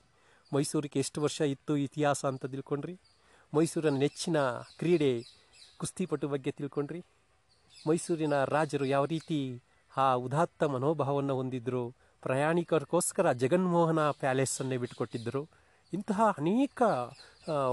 ಮೈಸೂರಿಗೆ 0.55 0.99
ಎಷ್ಟು 0.99 1.21
ವರ್ಷ 1.21 1.41
ಇತ್ತು 1.41 1.77
ಇತಿಹಾಸ 1.77 2.25
ಅಂತ 2.25 2.47
ತಿಳ್ಕೊಂಡ್ರಿ. 2.47 2.99
ಮೈಸೂರಿನ 3.57 3.95
ನೆಚ್ಚಿನ 3.95 4.37
ಕ್ರೀಡೆ 4.79 5.23
ಕುಸ್ತಿಪಟು 5.77 6.29
ಬಗ್ಗೆ 6.29 6.51
ತಿಳ್ಕೊಂಡ್ರಿ. 6.51 7.05
ಮೈಸೂರಿನ 7.87 8.45
ರಾಜರು 8.45 8.85
ಯಾವ 8.85 9.05
ರೀತಿ 9.05 9.39
ಆ 9.97 10.07
ಉದಾತ್ತ 10.27 10.63
ಮನೋಭಾವವನ್ನು 10.75 11.35
ಹೊಂದಿದ್ದರು 11.37 11.83
ಪ್ರಯಾಣಿಕರಿಗೋಸ್ಕರ 12.23 13.33
ಜಗನ್ಮೋಹನ 13.33 14.03
ಪ್ಯಾಲೇಸನ್ನೇ 14.21 14.77
ಬಿಟ್ಟುಕೊಟ್ಟಿದ್ದರು 14.83 15.43
ಇಂತಹ 15.93 16.29
ಅನೇಕ 16.39 16.83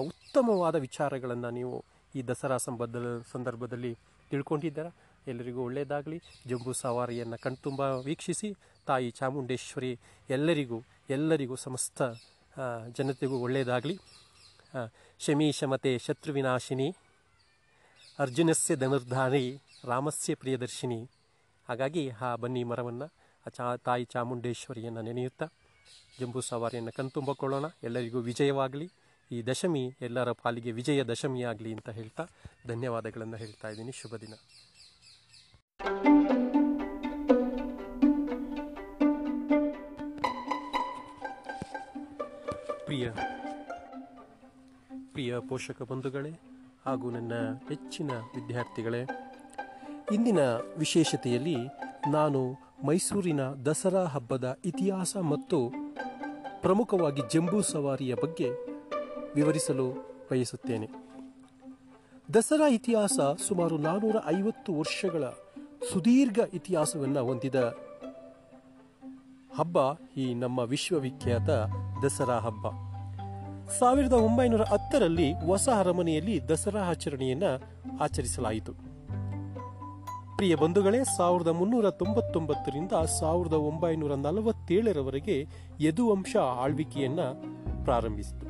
ಉತ್ತಮವಾದ 0.09 0.75
ವಿಚಾರಗಳನ್ನು 0.85 1.49
ನೀವು 1.49 1.75
ಈ 2.15 2.21
ದಸರಾ 2.29 2.57
ಸಂಬಂಧ 2.57 2.95
ಸಂದರ್ಭದಲ್ಲಿ 3.31 3.91
ತಿಳ್ಕೊಂಡಿದ್ದೀರಾ? 4.31 4.91
ಎಲ್ಲರಿಗೂ 5.27 5.61
ಒಳ್ಳೆಯದಾಗಲಿ 5.63 6.17
ಜಂಬೂ 6.49 6.73
ಸವಾರಿಯನ್ನು 6.73 7.37
ಕಣ್ತುಂಬ 7.43 7.81
ವೀಕ್ಷಿಸಿ, 8.07 8.49
ತಾಯಿ 8.87 9.09
ಚಾಮುಂಡೇಶ್ವರಿ 9.19 9.91
ಎಲ್ಲರಿಗೂ 10.29 10.79
ಎಲ್ಲರಿಗೂ 11.09 11.55
ಸಮಸ್ತ 11.65 12.01
ಜನತೆಗೂ 12.97 13.37
ಒಳ್ಳೆಯದಾಗಲಿ 13.45 13.95
ಶಮಿ 15.19 15.47
ಶಮತೆ 15.51 15.91
ಶತ್ರುವಿನಾಶಿನಿ. 15.97 16.87
ಅರ್ಜುನಸ್ಯ 18.19 18.75
ಧನುರ್ಧಾರಿ 18.75 19.59
ರಾಮಸ್ಯ 19.85 20.35
ಪ್ರಿಯದರ್ಶಿನಿ. 20.35 21.09
ಹಾಗಾಗಿ 21.69 22.09
ಆ 22.09 22.35
ಬನ್ನಿ 22.35 22.63
ಮರವನ್ನು, 22.63 23.05
ಆ 23.47 23.49
ಚಾ, 23.49 23.75
ತಾಯಿ 23.75 24.05
ಚಾಮುಂಡೇಶ್ವರಿಯನ್ನು 24.05 25.01
ನೆನೆಯುತ್ತಾ, 25.01 25.47
ಜಂಬೂ 26.19 26.41
ಸವಾರಿಯನ್ನು 26.41 26.91
ಕಣ್ತುಂಬಿಕೊಳ್ಳೋಣ 26.91 27.65
ಎಲ್ಲರಿಗೂ 27.83 28.19
ವಿಜಯವಾಗಲಿ. 28.19 28.91
ಈ 29.31 29.41
ದಶಮಿ 29.41 29.95
ಎಲ್ಲರ 30.01 30.31
ಪಾಲಿಗೆ 30.31 30.71
ವಿಜಯ 30.71 31.03
ದಶಮಿಯಾಗಲಿ 31.03 31.73
ಅಂತ 31.73 31.89
ಹೇಳ್ತಾ 31.89 32.25
ಧನ್ಯವಾದಗಳನ್ನು 32.67 33.37
ಹೇಳ್ತಾ 33.37 33.69
ಇದ್ದೀನಿ. 33.69 33.91
ಶುಭ 33.91 34.15
ದಿನ. 34.15 34.33
ಪ್ರಿಯ 42.85 43.11
ಪ್ರಿಯ 45.11 45.39
ಪೋಷಕ 45.39 45.81
ಬಂಧುಗಳೇ 45.81 46.48
ಹಾಗೂ 46.89 47.09
ನನ್ನ 47.09 47.33
ಹೆಚ್ಚಿನ 47.69 48.11
ವಿದ್ಯಾರ್ಥಿಗಳೇ, 48.11 49.01
ಇಂದಿನ 50.13 50.39
ವಿಶೇಷತೆಯಲ್ಲಿ 50.77 51.55
ನಾನು 52.09 52.53
ಮೈಸೂರಿನ 52.85 53.41
ದಸರಾ 53.41 54.03
ಹಬ್ಬದ 54.03 54.57
ಇತಿಹಾಸ 54.65 55.17
ಮತ್ತು 55.17 55.73
ಪ್ರಮುಖವಾಗಿ 56.61 57.21
ಜಂಬೂ 57.33 57.61
ಸವಾರಿಯ 57.61 58.15
ಬಗ್ಗೆ 58.15 58.49
ವಿವರಿಸಲು 59.35 59.91
ಬಯಸುತ್ತೇನೆ. 60.31 60.89
ದಸರಾ 62.33 62.67
ಇತಿಹಾಸ 62.67 63.19
ಸುಮಾರು 63.47 63.77
ನಾನ್ನೂರ 63.77 64.15
ಐವತ್ತು 64.25 64.73
ವರ್ಷಗಳ 64.73 65.23
ಸುದೀರ್ಘ 65.93 66.39
ಇತಿಹಾಸವನ್ನು 66.53 67.23
ಹೊಂದಿದ 67.23 67.77
ಹಬ್ಬ 69.57 69.77
ಈ 70.17 70.33
ನಮ್ಮ 70.33 70.59
ವಿಶ್ವವಿಖ್ಯಾತ 70.59 71.49
ದಸರಾ 72.05 72.39
ಹಬ್ಬ. 72.39 72.88
ಸಾವಿರದ 73.77 74.13
ಒಂಬೈನೂರ 74.13 74.61
ಹತ್ತರಲ್ಲಿ 74.61 75.33
ಹೊಸ 75.33 75.69
ಅರಮನೆಯಲ್ಲಿ 75.69 76.49
ದಸರಾ 76.49 76.81
ಆಚರಣೆಯನ್ನ 76.81 77.43
ಆಚರಿಸಲಾಯಿತು. 78.01 78.73
ಪ್ರಿಯ 80.35 80.55
ಬಂಧುಗಳೇ, 80.55 81.03
ಸಾವಿರದ 81.03 81.47
ಮುನ್ನೂರ 81.47 81.89
ತೊಂಬತ್ತೊಂಬತ್ತರಿಂದ 81.89 82.91
ಸಾವಿರದ 83.19 83.53
ಒಂಬೈನೂರ 83.53 84.15
ನಲವತ್ತೇಳರವರೆಗೆ 84.15 85.47
ಯದುವಂಶ 85.79 86.35
ಆಳ್ವಿಕೆಯನ್ನ 86.37 87.19
ಪ್ರಾರಂಭಿಸಿತು. 87.83 88.47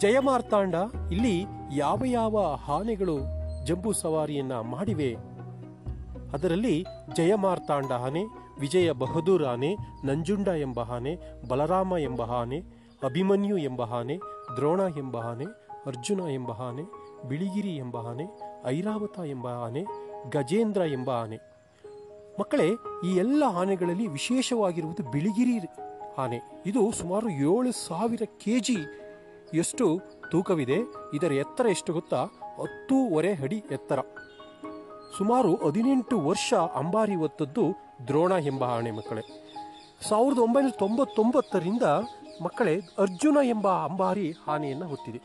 ಜಯಮಾರ್ತಾಂಡ, 0.00 0.74
ಇಲ್ಲಿ 1.12 1.44
ಯಾವ 1.74 2.02
ಯಾವ 2.06 2.58
ಆನೆಗಳು 2.68 3.18
ಜಂಬೂ 3.66 3.92
ಸವಾರಿಯನ್ನ 3.92 4.52
ಮಾಡಿವೆ? 4.60 5.16
ಅದರಲ್ಲಿ 6.32 6.84
ಜಯಮಾರ್ತಾಂಡ 7.16 7.92
ಆನೆ 7.92 8.24
ವಿಜಯ 8.60 8.92
ಬಹದ್ದೂರ್ 8.92 9.44
ಆನೆ, 9.44 9.76
ನಂಜುಂಡ 10.04 10.48
ಎಂಬ 10.48 10.80
ಆನೆ, 10.80 11.18
ಬಲರಾಮ 11.48 11.92
ಎಂಬ 12.00 12.22
ಆನೆ 12.22 12.79
ಅಭಿಮನ್ಯು 13.04 13.58
ಎಂಬ 13.58 13.82
ಆನೆ, 13.82 14.18
ದ್ರೋಣ 14.56 14.80
ಎಂಬ 14.98 15.16
ಆನೆ, 15.16 15.44
ಅರ್ಜುನ 15.86 16.20
ಎಂಬ 16.20 16.50
ಆನೆ, 16.50 16.82
ಬಿಳಿಗಿರಿ 17.28 17.76
ಎಂಬ 17.76 17.96
ಆನೆ, 17.96 18.24
ಐರಾವತ 18.66 19.18
ಎಂಬ 19.26 19.48
ಆನೆ, 19.48 19.84
ಗಜೇಂದ್ರ 20.30 20.80
ಎಂಬ 20.80 21.10
ಆನೆ. 21.10 21.36
ಮಕ್ಕಳೇ, 22.40 22.68
ಈ 23.04 23.16
ಎಲ್ಲ 23.16 23.44
ಆನೆಗಳಲ್ಲಿ 23.58 24.06
ವಿಶೇಷವಾಗಿರುವುದು 24.06 25.10
ಬಿಳಿಗಿರಿ 25.10 25.66
ಆನೆ. 26.18 26.62
ಇದು 26.66 26.92
ಸುಮಾರು 26.92 27.30
ಏಳು 27.30 27.72
ಸಾವಿರ 27.72 28.22
ಕೆ 28.38 28.60
ಜಿ 28.60 28.76
ಎಷ್ಟು 29.54 30.00
ತೂಕವಿದೆ? 30.30 30.76
ಇದರ 31.14 31.32
ಎತ್ತರ 31.32 31.66
ಎಷ್ಟು 31.66 31.92
ಗೊತ್ತಾ? 31.92 32.24
ಹತ್ತೂವರೆ 32.62 33.34
ಅಡಿ 33.34 33.64
ಎತ್ತರ. 33.70 33.98
ಸುಮಾರು 35.18 35.56
ಹದಿನೆಂಟು 35.56 36.20
ವರ್ಷ 36.20 36.54
ಅಂಬಾರಿ 36.54 37.14
ಹೊತ್ತದ್ದು 37.14 37.62
ದ್ರೋಣ 38.06 38.32
ಎಂಬ 38.32 38.64
ಆನೆ 38.64 38.90
ಮಕ್ಕಳೇ. 38.90 39.46
ಸಾವಿರದ 40.08 40.38
ಒಂಬೈನೂರ 40.38 40.72
ತೊಂಬತ್ತೊಂಬತ್ತರಿಂದ 40.78 41.82
ಮಕ್ಕಳೇ, 42.42 42.80
ಅರ್ಜುನ 42.98 43.36
ಎಂಬ 43.42 43.68
ಅಂಬಾರಿ 43.68 44.34
ಹಾನಿಯನ್ನು 44.46 44.88
ಹೊತ್ತಿದೆ. 44.88 45.20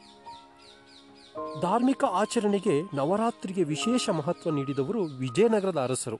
ಧಾರ್ಮಿಕ 1.61 2.03
ಆಚರಣೆಗೆ 2.03 2.95
ನವರಾತ್ರಿಗೆ 2.95 3.63
ವಿಶೇಷ 3.63 4.09
ಮಹತ್ವ 4.09 4.49
ನೀಡಿದವರು 4.49 5.03
ವಿಜಯನಗರದ 5.03 5.79
ಅರಸರು. 5.79 6.19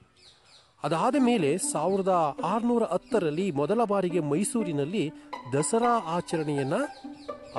ಅದಾದ 0.84 1.16
ಮೇಲೆ 1.20 1.58
ಸಾವಿರದ 1.58 2.38
ಆರುನೂರ 2.46 2.84
ಹತ್ತರಲ್ಲಿ 2.84 3.52
ಮೊದಲ 3.52 3.84
ಬಾರಿಗೆ 3.84 4.20
ಮೈಸೂರಿನಲ್ಲಿ 4.20 5.12
ದಸರಾ 5.54 6.02
ಆಚರಣೆಯನ್ನ 6.06 6.74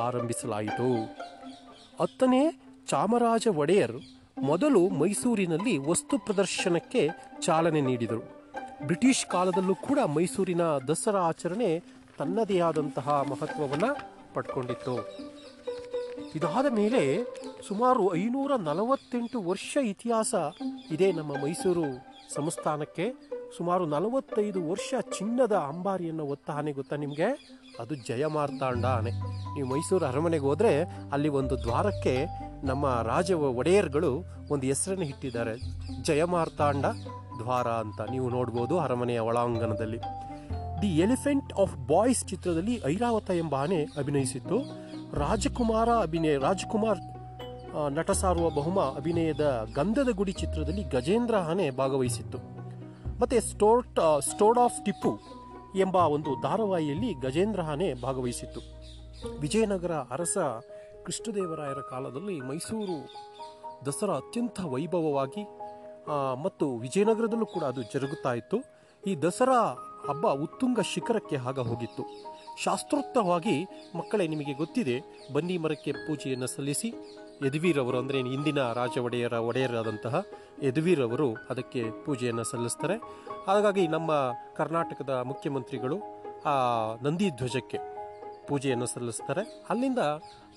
ಆರಂಭಿಸಲಾಯಿತು. 0.00 1.04
ಹತ್ತನೇ 2.00 2.72
ಚಾಮರಾಜ 2.88 3.46
ಒಡೆಯರ್ 3.56 3.96
ಮೊದಲು 4.42 4.88
ಮೈಸೂರಿನಲ್ಲಿ 4.88 5.78
ವಸ್ತು 5.78 6.18
ಪ್ರದರ್ಶನಕ್ಕೆ 6.18 7.08
ಚಾಲನೆ 7.40 7.80
ನೀಡಿದರು. 7.80 8.36
ಬ್ರಿಟಿಷ್ 8.86 9.26
ಕಾಲದಲ್ಲೂ 9.26 9.74
ಕೂಡ 9.74 9.98
ಮೈಸೂರಿನ 9.98 10.62
ದಸರಾ 10.62 11.20
ಆಚರಣೆ 11.20 11.82
ತನ್ನದೇ 12.18 12.60
ಆದಂತಹ 12.60 13.08
ಮಹತ್ವವನ್ನು 13.08 13.90
ಪಡ್ಕೊಂಡಿತ್ತು 14.34 14.94
ಇದಾದ 16.34 16.66
ಮೇಲೆ 16.72 17.24
ಸುಮಾರು 17.68 18.16
ಐನೂರ 18.16 18.52
ನಲವತ್ತೆಂಟು 18.56 19.42
ವರ್ಷ 19.42 19.76
ಇತಿಹಾಸ 19.84 20.34
ಇದೆ 20.90 21.12
ನಮ್ಮ 21.12 21.32
ಮೈಸೂರು 21.32 21.84
ಸಂಸ್ಥಾನಕ್ಕೆ. 22.34 23.12
ಸುಮಾರು 23.56 23.86
ನಲವತ್ತೈದು 23.86 24.70
ವರ್ಷ 24.70 24.94
ಚಿನ್ನದ 25.18 25.52
ಅಂಬಾರಿಯನ್ನು 25.52 26.24
ಒತ್ತ 26.24 26.50
ಆನೆ 26.50 26.72
ಗೊತ್ತಾ 26.72 26.96
ನಿಮಗೆ? 26.96 27.28
ಅದು 27.80 27.94
ಜಯಮಾರ್ತಾಂಡ 27.94 28.86
ಆನೆ 28.86 29.10
ನೀವು 29.54 29.68
ಮೈಸೂರು 29.68 30.04
ಅರಮನೆಗೆ 30.06 30.44
ಹೋದರೆ 30.44 30.82
ಅಲ್ಲಿ 31.12 31.28
ಒಂದು 31.28 31.62
ದ್ವಾರಕ್ಕೆ 31.62 32.26
ನಮ್ಮ 32.64 33.02
ರಾಜ 33.02 33.32
ಒಡೆಯರ್ಗಳು 33.32 34.24
ಒಂದು 34.50 34.66
ಹೆಸರನ್ನು 34.66 35.04
ಇಟ್ಟಿದ್ದಾರೆ. 35.04 35.54
ಜಯಮಾರ್ತಾಂಡ 36.02 36.84
ದ್ವಾರ 37.38 37.66
ಅಂತ 37.66 38.00
ನೀವು 38.10 38.28
ನೋಡ್ಬೋದು 38.28 38.78
ಅರಮನೆಯ 38.78 39.18
ಒಳಾಂಗಣದಲ್ಲಿ. 39.18 39.98
ದಿ 40.82 40.90
ಎಲಿಫೆಂಟ್ 41.04 41.50
ಆಫ್ 41.62 41.74
ಬಾಯ್ಸ್ 41.88 42.22
ಚಿತ್ರದಲ್ಲಿ 42.30 42.74
ಐರಾವತ 42.86 43.30
ಎಂಬ 43.42 43.54
ಆನೆ 43.64 43.78
ಅಭಿನಯಿಸಿತ್ತು 44.00 44.56
ರಾಜಕುಮಾರ 45.20 45.88
ಅಭಿನಯ, 46.06 46.34
ರಾಜಕುಮಾರ್ 46.46 47.00
ನಟ 47.96 48.10
ಸಾರುವ 48.20 48.46
ಬಹುಮ 48.50 48.80
ಅಭಿನಯದ 49.00 49.44
ಗಂಧದ 49.76 50.10
ಗುಡಿ 50.14 50.32
ಚಿತ್ರದಲ್ಲಿ 50.32 50.84
ಗಜೇಂದ್ರ 50.94 51.36
ಆನೆ 51.50 51.66
ಭಾಗವಹಿಸಿತ್ತು. 51.80 52.38
ಮತ್ತು 53.20 53.40
ಸ್ಟೋರ್ಟ್ 53.50 53.98
ಸ್ಟೋರ್ಡ್ 54.30 54.60
ಆಫ್ 54.64 54.78
ಟಿಪ್ಪು 54.84 55.12
ಎಂಬ 55.84 55.96
ಒಂದು 56.16 56.30
ಧಾರಾವಾಹಿಯಲ್ಲಿ 56.42 57.10
ಗಜೇಂದ್ರ 57.24 57.60
ಆನೆ 57.72 57.88
ಭಾಗವಹಿಸಿತ್ತು. 58.04 58.60
ವಿಜಯನಗರ 59.40 59.94
ಅರಸ 60.14 60.36
ಕೃಷ್ಣದೇವರಾಯರ 61.06 61.80
ಕಾಲದಲ್ಲಿ 61.90 62.36
ಮೈಸೂರು 62.40 62.98
ದಸರಾ 63.86 64.14
ಅತ್ಯಂತ 64.14 64.58
ವೈಭವವಾಗಿ 64.74 65.44
ಮತ್ತು 66.44 66.66
ವಿಜಯನಗರದಲ್ಲೂ 66.84 67.46
ಕೂಡ 67.46 67.64
ಅದು 67.64 67.82
ಜರುಗುತ್ತಾ 67.92 68.32
ಇತ್ತು. 68.34 68.58
ಈ 69.06 69.12
ದಸರಾ 69.22 69.60
ಹಬ್ಬ 70.08 70.26
ಉತ್ತುಂಗ 70.26 70.80
ಶಿಖರಕ್ಕೆ 70.80 71.36
ಆಗ 71.36 71.58
ಹೋಗಿತ್ತು. 71.58 72.02
ಶಾಸ್ತ್ರೋಕ್ತವಾಗಿ, 72.64 73.64
ಮಕ್ಕಳೇ 73.96 74.26
ನಿಮಗೆ 74.26 74.52
ಗೊತ್ತಿದೆ, 74.52 75.02
ಬನ್ನಿ 75.32 75.58
ಮರಕ್ಕೆ 75.58 75.92
ಪೂಜೆಯನ್ನು 75.92 76.46
ಸಲ್ಲಿಸಿ 76.46 76.94
ಯದುವೀರವರು 77.44 77.98
ಅಂದರೆ 77.98 78.18
ಇಂದಿನ 78.18 78.72
ರಾಜ 78.72 78.98
ಒಡೆಯರ 78.98 79.32
ಒಡೆಯರಾದಂತಹ 79.32 80.24
ಯದುವೀರವರು 80.62 81.34
ಅದಕ್ಕೆ 81.34 82.04
ಪೂಜೆಯನ್ನು 82.04 82.44
ಸಲ್ಲಿಸ್ತಾರೆ. 82.44 82.96
ಹಾಗಾಗಿ 83.46 83.88
ನಮ್ಮ 83.88 84.12
ಕರ್ನಾಟಕದ 84.56 85.10
ಮುಖ್ಯಮಂತ್ರಿಗಳು 85.24 85.98
ಆ 86.44 86.54
ನಂದಿ 87.02 87.30
ಧ್ವಜಕ್ಕೆ 87.30 87.78
ಪೂಜೆಯನ್ನು 88.48 88.86
ಸಲ್ಲಿಸ್ತಾರೆ. 88.86 89.64
ಅಲ್ಲಿಂದ 89.70 89.98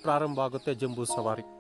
ಪ್ರಾರಂಭ 0.02 0.40
ಆಗುತ್ತೆ 0.40 0.76
ಜಂಬೂ 0.76 1.06
ಸವಾರಿ. 1.06 1.59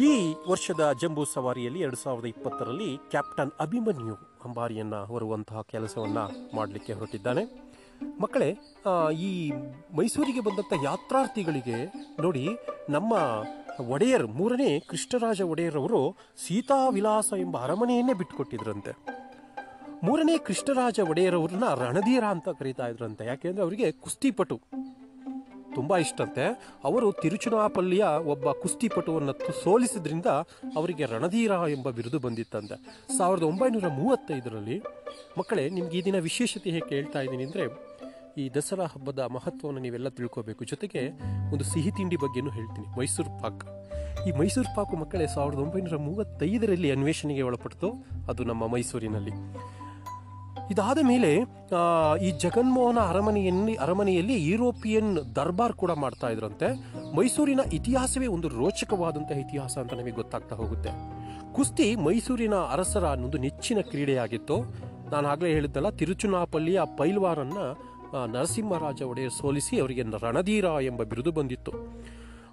ಈ 0.00 0.34
ವರ್ಷದ 0.48 0.92
ಜಂಬೂ 1.00 1.24
ಸವಾರಿಯಲ್ಲಿ 1.24 1.80
ಎರಡು 1.80 1.96
ಸಾವಿರದ 1.96 2.24
ಇಪ್ಪತ್ತರಲ್ಲಿ 2.24 2.98
ಕ್ಯಾಪ್ಟನ್ 3.10 3.50
ಅಭಿಮನ್ಯು 3.60 4.14
ಅಂಬಾರಿಯನ್ನ 4.44 4.94
ಹೊರುವಂತಹ 4.94 5.60
ಕೆಲಸವನ್ನ 5.60 6.18
ಮಾಡಲಿಕ್ಕೆ 6.54 6.92
ಹೊರಟಿದ್ದಾನೆ. 6.92 7.44
ಮಕ್ಕಳೇ 8.20 8.58
ಈ 9.14 9.52
ಮೈಸೂರಿಗೆ 9.96 10.40
ಬಂದಂಥ 10.40 10.72
ಯಾತ್ರಾರ್ಥಿಗಳಿಗೆ 10.84 11.92
ನೋಡಿ, 12.20 12.48
ನಮ್ಮ 12.90 13.12
ಒಡೆಯರ್, 13.88 14.26
ಮೂರನೇ 14.26 14.80
ಕೃಷ್ಣರಾಜ 14.80 15.40
ಒಡೆಯರ್ 15.40 15.76
ಅವರು 15.76 16.16
ಸೀತಾ 16.46 16.88
ವಿಲಾಸ 16.88 17.32
ಎಂಬ 17.38 17.58
ಅರಮನೆಯನ್ನೇ 17.62 18.12
ಬಿಟ್ಟುಕೊಟ್ಟಿದ್ರಂತೆ. 18.12 18.92
ಮೂರನೇ 20.02 20.38
ಕೃಷ್ಣರಾಜ 20.38 21.00
ಒಡೆಯರವ್ರನ್ನ 21.00 21.74
ರಣಧೀರ 21.74 22.24
ಅಂತ 22.24 22.48
ಕರೀತಾ 22.48 22.86
ಇದ್ರಂತೆ. 22.86 23.24
ಯಾಕೆಂದ್ರೆ 23.24 23.62
ಅವರಿಗೆ 23.62 23.92
ಕುಸ್ತಿಪಟು. 23.92 24.60
ತುಂಬಾ 25.74 25.96
ಇಷ್ಟಂತೆ 26.04 26.44
ಅವರು 26.84 27.06
ತಿರುಚುನಾಪಲ್ಲಿಯ 27.22 28.04
ಒಬ್ಬ 28.34 28.52
ಕುಸ್ತಿಪಟುವನ್ನು 28.62 29.34
ಸೋಲಿಸಿದ್ರಿಂದ 29.62 30.28
ಅವರಿಗೆ 30.76 31.04
ರಣಧೀರ 31.14 31.52
ಎಂಬ 31.76 31.90
ಬಿರುದು 31.90 32.18
ಬಂದಿತ್ತಂತೆ. 32.18 32.76
ಸಾವಿರದ 33.18 33.42
ಒಂಬೈನೂರ 33.42 33.88
ಮೂವತ್ತೈದರಲ್ಲಿ 34.00 34.78
ಮಕ್ಕಳೇ, 35.38 35.64
ನಿಮ್ಗೆ 35.68 35.98
ಈ 35.98 36.04
ದಿನ 36.04 36.18
ವಿಶೇಷತೆ 36.28 36.70
ಹೇಗೆ 36.70 36.94
ಹೇಳ್ತಾ 36.94 37.20
ಇದ್ದೀನಿ 37.20 37.44
ಅಂದರೆ, 37.44 37.64
ಈ 38.38 38.44
ದಸರಾ 38.54 38.86
ಹಬ್ಬದ 38.86 39.18
ಮಹತ್ವವನ್ನು 39.18 39.80
ನೀವೆಲ್ಲ 39.80 40.08
ತಿಳ್ಕೋಬೇಕು. 40.08 40.64
ಜೊತೆಗೆ 40.64 41.02
ಒಂದು 41.52 41.64
ಸಿಹಿ 41.64 41.90
ತಿಂಡಿ 41.90 42.16
ಬಗ್ಗೆನೂ 42.16 42.50
ಹೇಳ್ತೀನಿ. 42.50 42.86
ಮೈಸೂರು 42.98 43.32
ಪಾಕ್. 43.42 43.64
ಈ 44.28 44.32
ಮೈಸೂರು 44.38 44.70
ಪಾಕು 44.76 44.96
ಮಕ್ಕಳೇ, 44.96 45.26
ಸಾವಿರದ 45.26 45.58
ಒಂಬೈನೂರ 45.58 45.96
ಮೂವತ್ತೈದರಲ್ಲಿ 46.08 46.90
ಅನ್ವೇಷಣೆಗೆ 46.90 47.42
ಒಳಪಡ್ತು 47.42 47.90
ಅದು 48.30 48.44
ನಮ್ಮ 48.44 48.66
ಮೈಸೂರಿನಲ್ಲಿ. 48.66 49.34
ಇದಾದ 50.72 50.98
ಮೇಲೆ 51.02 51.30
ಈ 52.26 52.30
ಜಗನ್ಮೋಹನ 52.30 52.98
ಅರಮನೆಯಲ್ಲಿ 52.98 53.74
ಅರಮನೆಯಲ್ಲಿ 53.74 54.36
ಯುರೋಪಿಯನ್ 54.50 55.36
ದರ್ಬಾರ್ 55.36 55.72
ಕೂಡ 55.72 55.90
ಮಾಡ್ತಾ 55.90 56.28
ಇದ್ರಂತೆ. 56.28 56.68
ಮೈಸೂರಿನ 57.16 57.60
ಇತಿಹಾಸವೇ 57.72 58.26
ಒಂದು 58.26 58.48
ರೋಚಕವಾದಂತಹ 58.48 59.38
ಇತಿಹಾಸ 59.38 59.78
ಅಂತ 59.78 59.94
ನಮಗೆ 59.94 60.10
ಗೊತ್ತಾಗ್ತಾ 60.10 60.56
ಹೋಗುತ್ತೆ. 60.56 60.90
ಕುಸ್ತಿ 61.52 61.96
ಮೈಸೂರಿನ 61.96 62.54
ಅರಸರ 62.54 63.02
ಒಂದು 63.02 63.38
ನೆಚ್ಚಿನ 63.38 63.80
ಕ್ರೀಡೆಯಾಗಿತ್ತು. 63.80 64.56
ನಾನು 65.10 65.28
ಆಗಲೇ 65.28 65.50
ಹೇಳಿದ್ದಲ್ಲ 65.52 65.90
ತಿರುಚುನಾಪಲ್ಲಿಯ 65.90 66.80
ಪೈಲ್ವಾರನ್ನ 66.98 67.58
ನರಸಿಂಹರಾಜ 68.36 69.02
ಒಡೆಯರ್ 69.02 69.32
ಸೋಲಿಸಿ 69.32 69.80
ಅವರಿಗೆ 69.80 70.02
ರಣಧೀರ 70.02 70.64
ಎಂಬ 70.64 71.02
ಬಿರುದು 71.02 71.32
ಬಂದಿತ್ತು. 71.32 71.72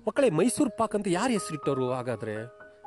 ಮಕ್ಕಳೇ, 0.08 0.30
ಮೈಸೂರು 0.30 0.78
ಪಾಕ್ 0.78 0.96
ಅಂತ 0.96 1.08
ಯಾರು 1.08 1.32
ಹೆಸರಿಟ್ಟವರು 1.34 1.92
ಹಾಗಾದರೆ? 1.92 2.36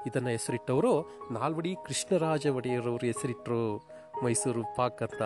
ಇದನ್ನು 0.07 0.29
ಹೆಸರಿಟ್ಟವರು 0.29 0.93
ನಾಲ್ವಡಿ 1.31 1.75
ಕೃಷ್ಣರಾಜ 1.87 2.47
ಒಡೆಯರವರು 2.47 3.07
ಹೆಸರಿಟ್ಟರು 3.07 3.92
ಮೈಸೂರು 4.23 4.63
ಪಾಕ್ 4.77 5.03
ಅಂತ 5.03 5.23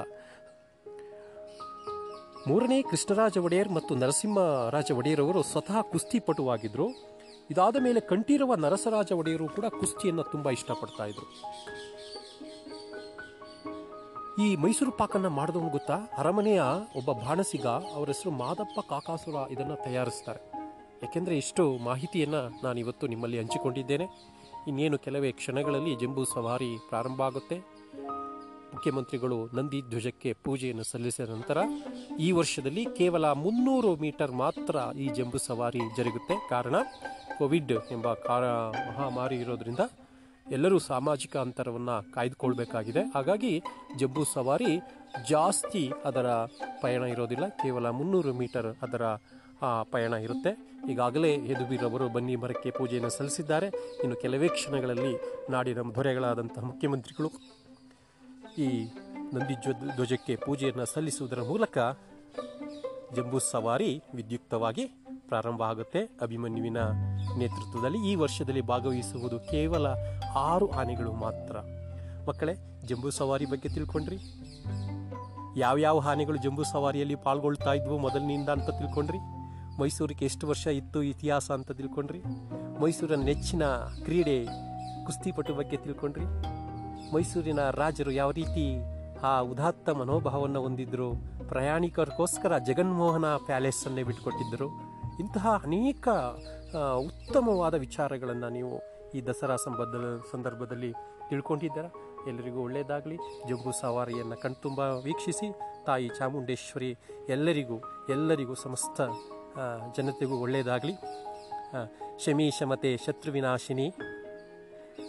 ಮೂರನೇ 2.48 2.82
ಕೃಷ್ಣರಾಜ 2.82 3.38
ಒಡೆಯರ್ 3.38 3.68
ಮತ್ತು 3.68 3.94
ನರಸಿಂಹರಾಜ 3.94 4.92
ಒಡೆಯರ್ 4.92 5.20
ಅವರು 5.20 5.42
ಸ್ವತಃ 5.42 5.80
ಕುಸ್ತಿಪಟುವಾಗಿದ್ದರು 5.80 7.16
ಇದಾದ 7.50 7.76
ಮೇಲೆ 7.82 8.00
ಕಂಠೀರವ 8.00 8.54
ನರಸರಾಜ 8.54 9.12
ಒಡೆಯರು 9.12 9.48
ಕೂಡ 9.48 9.64
ಕುಸ್ತಿಯನ್ನು 9.64 10.22
ತುಂಬ 10.22 10.50
ಇಷ್ಟಪಡ್ತಾ 10.50 11.04
ಇದ್ರು. 11.04 11.26
ಈ 14.44 14.56
ಮೈಸೂರು 14.56 14.92
ಪಾಕನ್ನು 14.92 15.30
ಮಾಡಿದವನು 15.30 15.68
ಗೊತ್ತಾ? 15.68 15.94
ಅರಮನೆಯ 16.18 16.62
ಒಬ್ಬ 16.96 17.12
ಬಾಣಸಿಗ 17.12 17.66
ಅವರ 17.66 18.06
ಹೆಸರು 18.06 18.30
ಮಾದಪ್ಪ 18.30 18.80
ಕಾಕಾಸುರ 18.88 19.50
ಇದನ್ನು 19.50 19.76
ತಯಾರಿಸ್ತಾರೆ. 19.84 20.40
ಯಾಕೆಂದರೆ 21.02 21.36
ಇಷ್ಟು 21.36 21.78
ಮಾಹಿತಿಯನ್ನು 21.78 22.62
ನಾನು 22.64 22.78
ಇವತ್ತು 22.78 23.06
ನಿಮ್ಮಲ್ಲಿ 23.06 23.38
ಹಂಚಿಕೊಂಡಿದ್ದೇನೆ. 23.38 24.06
ಇನ್ನೇನು 24.68 24.98
ಕೆಲವೇ 24.98 25.32
ಕ್ಷಣಗಳಲ್ಲಿ 25.32 25.94
ಜಂಬೂ 25.94 26.24
ಸವಾರಿ 26.24 26.76
ಪ್ರಾರಂಭ 26.88 27.22
ಆಗುತ್ತೆ. 27.22 27.75
ಮುಖ್ಯಮಂತ್ರಿಗಳು 28.72 29.50
ನಂದಿ 29.54 29.80
ಧ್ವಜಕ್ಕೆ 29.90 30.32
ಪೂಜೆಯನ್ನು 30.44 30.82
ಸಲ್ಲಿಸಿದ 30.82 31.30
ನಂತರ 31.30 31.58
ಈ 32.18 32.30
ವರ್ಷದಲ್ಲಿ 32.32 32.84
ಕೇವಲ 32.84 33.32
ಮುನ್ನೂರು 33.32 33.96
ಮೀಟರ್ 33.96 34.32
ಮಾತ್ರ 34.32 34.76
ಈ 34.98 35.08
ಜಂಬೂ 35.08 35.38
ಸವಾರಿ 35.38 35.78
ಜರುಗುತ್ತೆ. 35.96 36.48
ಕಾರಣ 36.48 36.74
ಕೋವಿಡ್ 37.38 37.72
ಎಂಬ 37.72 38.14
ಕಾರ 38.14 38.44
ಮಹಾಮಾರಿ 38.90 39.36
ಇರೋದ್ರಿಂದ 39.36 39.80
ಎಲ್ಲರೂ 40.50 40.78
ಸಾಮಾಜಿಕ 40.78 41.36
ಅಂತರವನ್ನು 41.36 42.12
ಕಾಯ್ದುಕೊಳ್ಬೇಕಾಗಿದೆ. 42.12 43.00
ಹಾಗಾಗಿ 43.14 43.62
ಜಂಬೂ 43.98 44.24
ಸವಾರಿ 44.24 44.72
ಜಾಸ್ತಿ 45.28 45.92
ಅದರ 46.04 46.26
ಪಯಣ 46.82 47.02
ಇರೋದಿಲ್ಲ. 47.02 47.48
ಕೇವಲ 47.48 47.88
ಮುನ್ನೂರು 47.90 48.34
ಮೀಟರ್ 48.34 48.76
ಅದರ 48.82 49.02
ಪಯಣ 49.82 50.12
ಇರುತ್ತೆ. 50.12 50.52
ಈಗಾಗಲೇ 50.90 51.30
ಯದುವೀರವರು 51.34 52.08
ಬನ್ನಿ 52.08 52.36
ಮರಕ್ಕೆ 52.36 52.70
ಪೂಜೆಯನ್ನು 52.70 53.10
ಸಲ್ಲಿಸಿದ್ದಾರೆ. 53.10 53.66
ಇನ್ನು 54.02 54.16
ಕೆಲವೇ 54.16 54.48
ಕ್ಷಣಗಳಲ್ಲಿ 54.48 55.12
ನಾಡಿನ 55.50 55.78
ದೊರೆಗಳಾದಂತಹ 55.78 56.62
ಮುಖ್ಯಮಂತ್ರಿಗಳು 56.62 57.30
ಈ 58.58 58.88
ನಂದಿ 59.34 59.54
ಧ್ವಜ- 59.54 59.94
ಧ್ವಜಕ್ಕೆ 59.94 60.36
ಪೂಜೆಯನ್ನು 60.36 60.84
ಸಲ್ಲಿಸುವುದರ 60.84 61.42
ಮೂಲಕ 61.42 61.78
ಜಂಬೂ 63.14 63.38
ಸವಾರಿ 63.38 64.02
ವಿದ್ಯುಕ್ತವಾಗಿ 64.14 64.84
ಪ್ರಾರಂಭ 65.28 65.62
ಆಗುತ್ತೆ. 65.62 66.10
ಅಭಿಮನ್ಯುವಿನ 66.22 66.76
ನೇತೃತ್ವದಲ್ಲಿ 67.38 68.12
ಈ 68.12 68.14
ವರ್ಷದಲ್ಲಿ 68.14 68.60
ಭಾಗವಹಿಸುವುದು 68.60 69.38
ಕೇವಲ 69.38 69.86
ಆರು 70.36 70.70
ಆನೆಗಳು 70.70 71.12
ಮಾತ್ರ. 71.12 71.56
ಮಕ್ಕಳೇ, 72.28 72.54
ಜಂಬೂ 72.84 73.10
ಸವಾರಿ 73.10 73.44
ಬಗ್ಗೆ 73.44 73.68
ತಿಳ್ಕೊಂಡ್ರಿ. 73.68 74.18
ಯಾವ್ಯಾವ 75.56 76.00
ಆನೆಗಳು 76.08 76.36
ಜಂಬೂ 76.36 76.62
ಸವಾರಿಯಲ್ಲಿ 76.62 77.14
ಪಾಲ್ಗೊಳ್ತಾ 77.14 77.72
ಇದ್ವು 77.72 77.98
ಮೊದಲಿನಿಂದ 77.98 78.48
ಅಂತ 78.48 78.70
ತಿಳ್ಕೊಂಡ್ರಿ. 78.70 79.18
ಮೈಸೂರಿಗೆ 79.80 80.24
ಎಷ್ಟು 80.24 80.46
ವರ್ಷ 80.46 80.66
ಇತ್ತು 80.66 81.02
ಇತಿಹಾಸ 81.02 81.50
ಅಂತ 81.50 81.72
ತಿಳ್ಕೊಂಡ್ರಿ. 81.72 82.22
ಮೈಸೂರಿನ 82.80 83.20
ನೆಚ್ಚಿನ 83.20 83.64
ಕ್ರೀಡೆ 84.04 84.46
ಕುಸ್ತಿಪಟು 85.06 85.54
ಬಗ್ಗೆ 85.54 85.76
ತಿಳ್ಕೊಂಡ್ರಿ. 85.76 86.55
ಮೈಸೂರಿನ 87.14 87.62
ರಾಜರು 87.80 88.12
ಯಾವ 88.20 88.30
ರೀತಿ 88.30 88.64
ಆ 89.30 89.32
ಉದಾತ್ತ 89.52 89.88
ಮನೋಭಾವವನ್ನು 90.00 90.60
ಹೊಂದಿದ್ದರು 90.62 91.08
ಪ್ರಯಾಣಿಕರಿಗೋಸ್ಕರ 91.48 92.52
ಜಗನ್ಮೋಹನ 92.68 93.28
ಪ್ಯಾಲೇಸನ್ನೇ 93.48 94.02
ಬಿಟ್ಟುಕೊಟ್ಟಿದ್ದರು 94.08 94.68
ಇಂತಹ 95.22 95.46
ಅನೇಕ 95.64 96.08
ಉತ್ತಮವಾದ 97.08 97.74
ವಿಚಾರಗಳನ್ನು 97.84 98.48
ನೀವು 98.48 98.74
ಈ 99.14 99.20
ದಸರಾ 99.26 99.56
ಸಂಬಂಧ 99.56 99.94
ಸಂದರ್ಭದಲ್ಲಿ 100.32 100.90
ತಿಳ್ಕೊಂಡಿದ್ದೀರಾ? 101.28 101.90
ಎಲ್ಲರಿಗೂ 102.30 102.58
ಒಳ್ಳೆಯದಾಗಲಿ. 102.62 103.16
ಜಂಬೂ 103.48 103.72
ಸವಾರಿಯನ್ನು 103.80 104.36
ಕಣ್ತುಂಬ 104.42 104.78
ವೀಕ್ಷಿಸಿ, 104.78 105.48
ತಾಯಿ 105.86 106.08
ಚಾಮುಂಡೇಶ್ವರಿ 106.18 106.90
ಎಲ್ಲರಿಗೂ 107.28 107.76
ಎಲ್ಲರಿಗೂ 108.08 108.54
ಸಮಸ್ತ 108.54 109.00
ಜನತೆಗೂ 109.96 110.36
ಒಳ್ಳೆಯದಾಗಲಿ. 110.44 110.94
ಶಮಿ 112.24 112.46
ಶಮತೆ 112.58 112.90
ಶತ್ರುವಿನಾಶಿನಿ, 112.96 113.88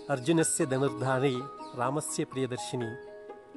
ಅರ್ಜುನಸ್ಯ 0.09 0.65
ಧನುರ್ಧಾರಿ. 0.65 1.35
ರಾಮಸ್ಯ 1.75 2.25
ಪ್ರಿಯದರ್ಶಿನಿ. 2.25 2.85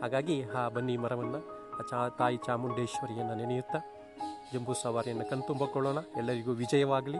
ಹಾಗಾಗಿ 0.01 0.43
ಆ 0.43 0.69
ಬನ್ನಿ 0.69 0.97
ಮರವನ್ನು 0.97 1.61
ಚಾ 1.91 2.09
ತಾಯಿ 2.09 2.37
ಚಾಮುಂಡೇಶ್ವರಿಯನ್ನು 2.37 3.35
ನೆನೆಯುತ್ತಾ, 3.35 3.81
ಜಂಬೂ 4.53 4.75
ಸವಾರಿಯನ್ನು 4.75 5.31
ಕಣ್ತುಂಬಿಕೊಳ್ಳೋಣ 5.31 5.99
ಎಲ್ಲರಿಗೂ 6.17 6.53
ವಿಜಯವಾಗಲಿ. 6.53 7.19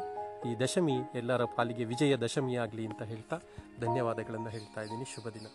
ಈ 0.51 0.61
ದಶಮಿ 0.61 0.99
ಎಲ್ಲರ 1.15 1.45
ಪಾಲಿಗೆ 1.45 1.85
ವಿಜಯ 1.85 2.17
ದಶಮಿ 2.17 2.57
ಆಗಲಿ 2.57 2.87
ಅಂತ 2.87 3.03
ಹೇಳ್ತಾ 3.03 3.39
ಧನ್ಯವಾದಗಳನ್ನು 3.81 4.49
ಹೇಳ್ತಾ 4.49 4.81
ಇದ್ದೀನಿ. 4.81 5.05
ಶುಭ 5.05 5.29
ದಿನ. 5.29 5.47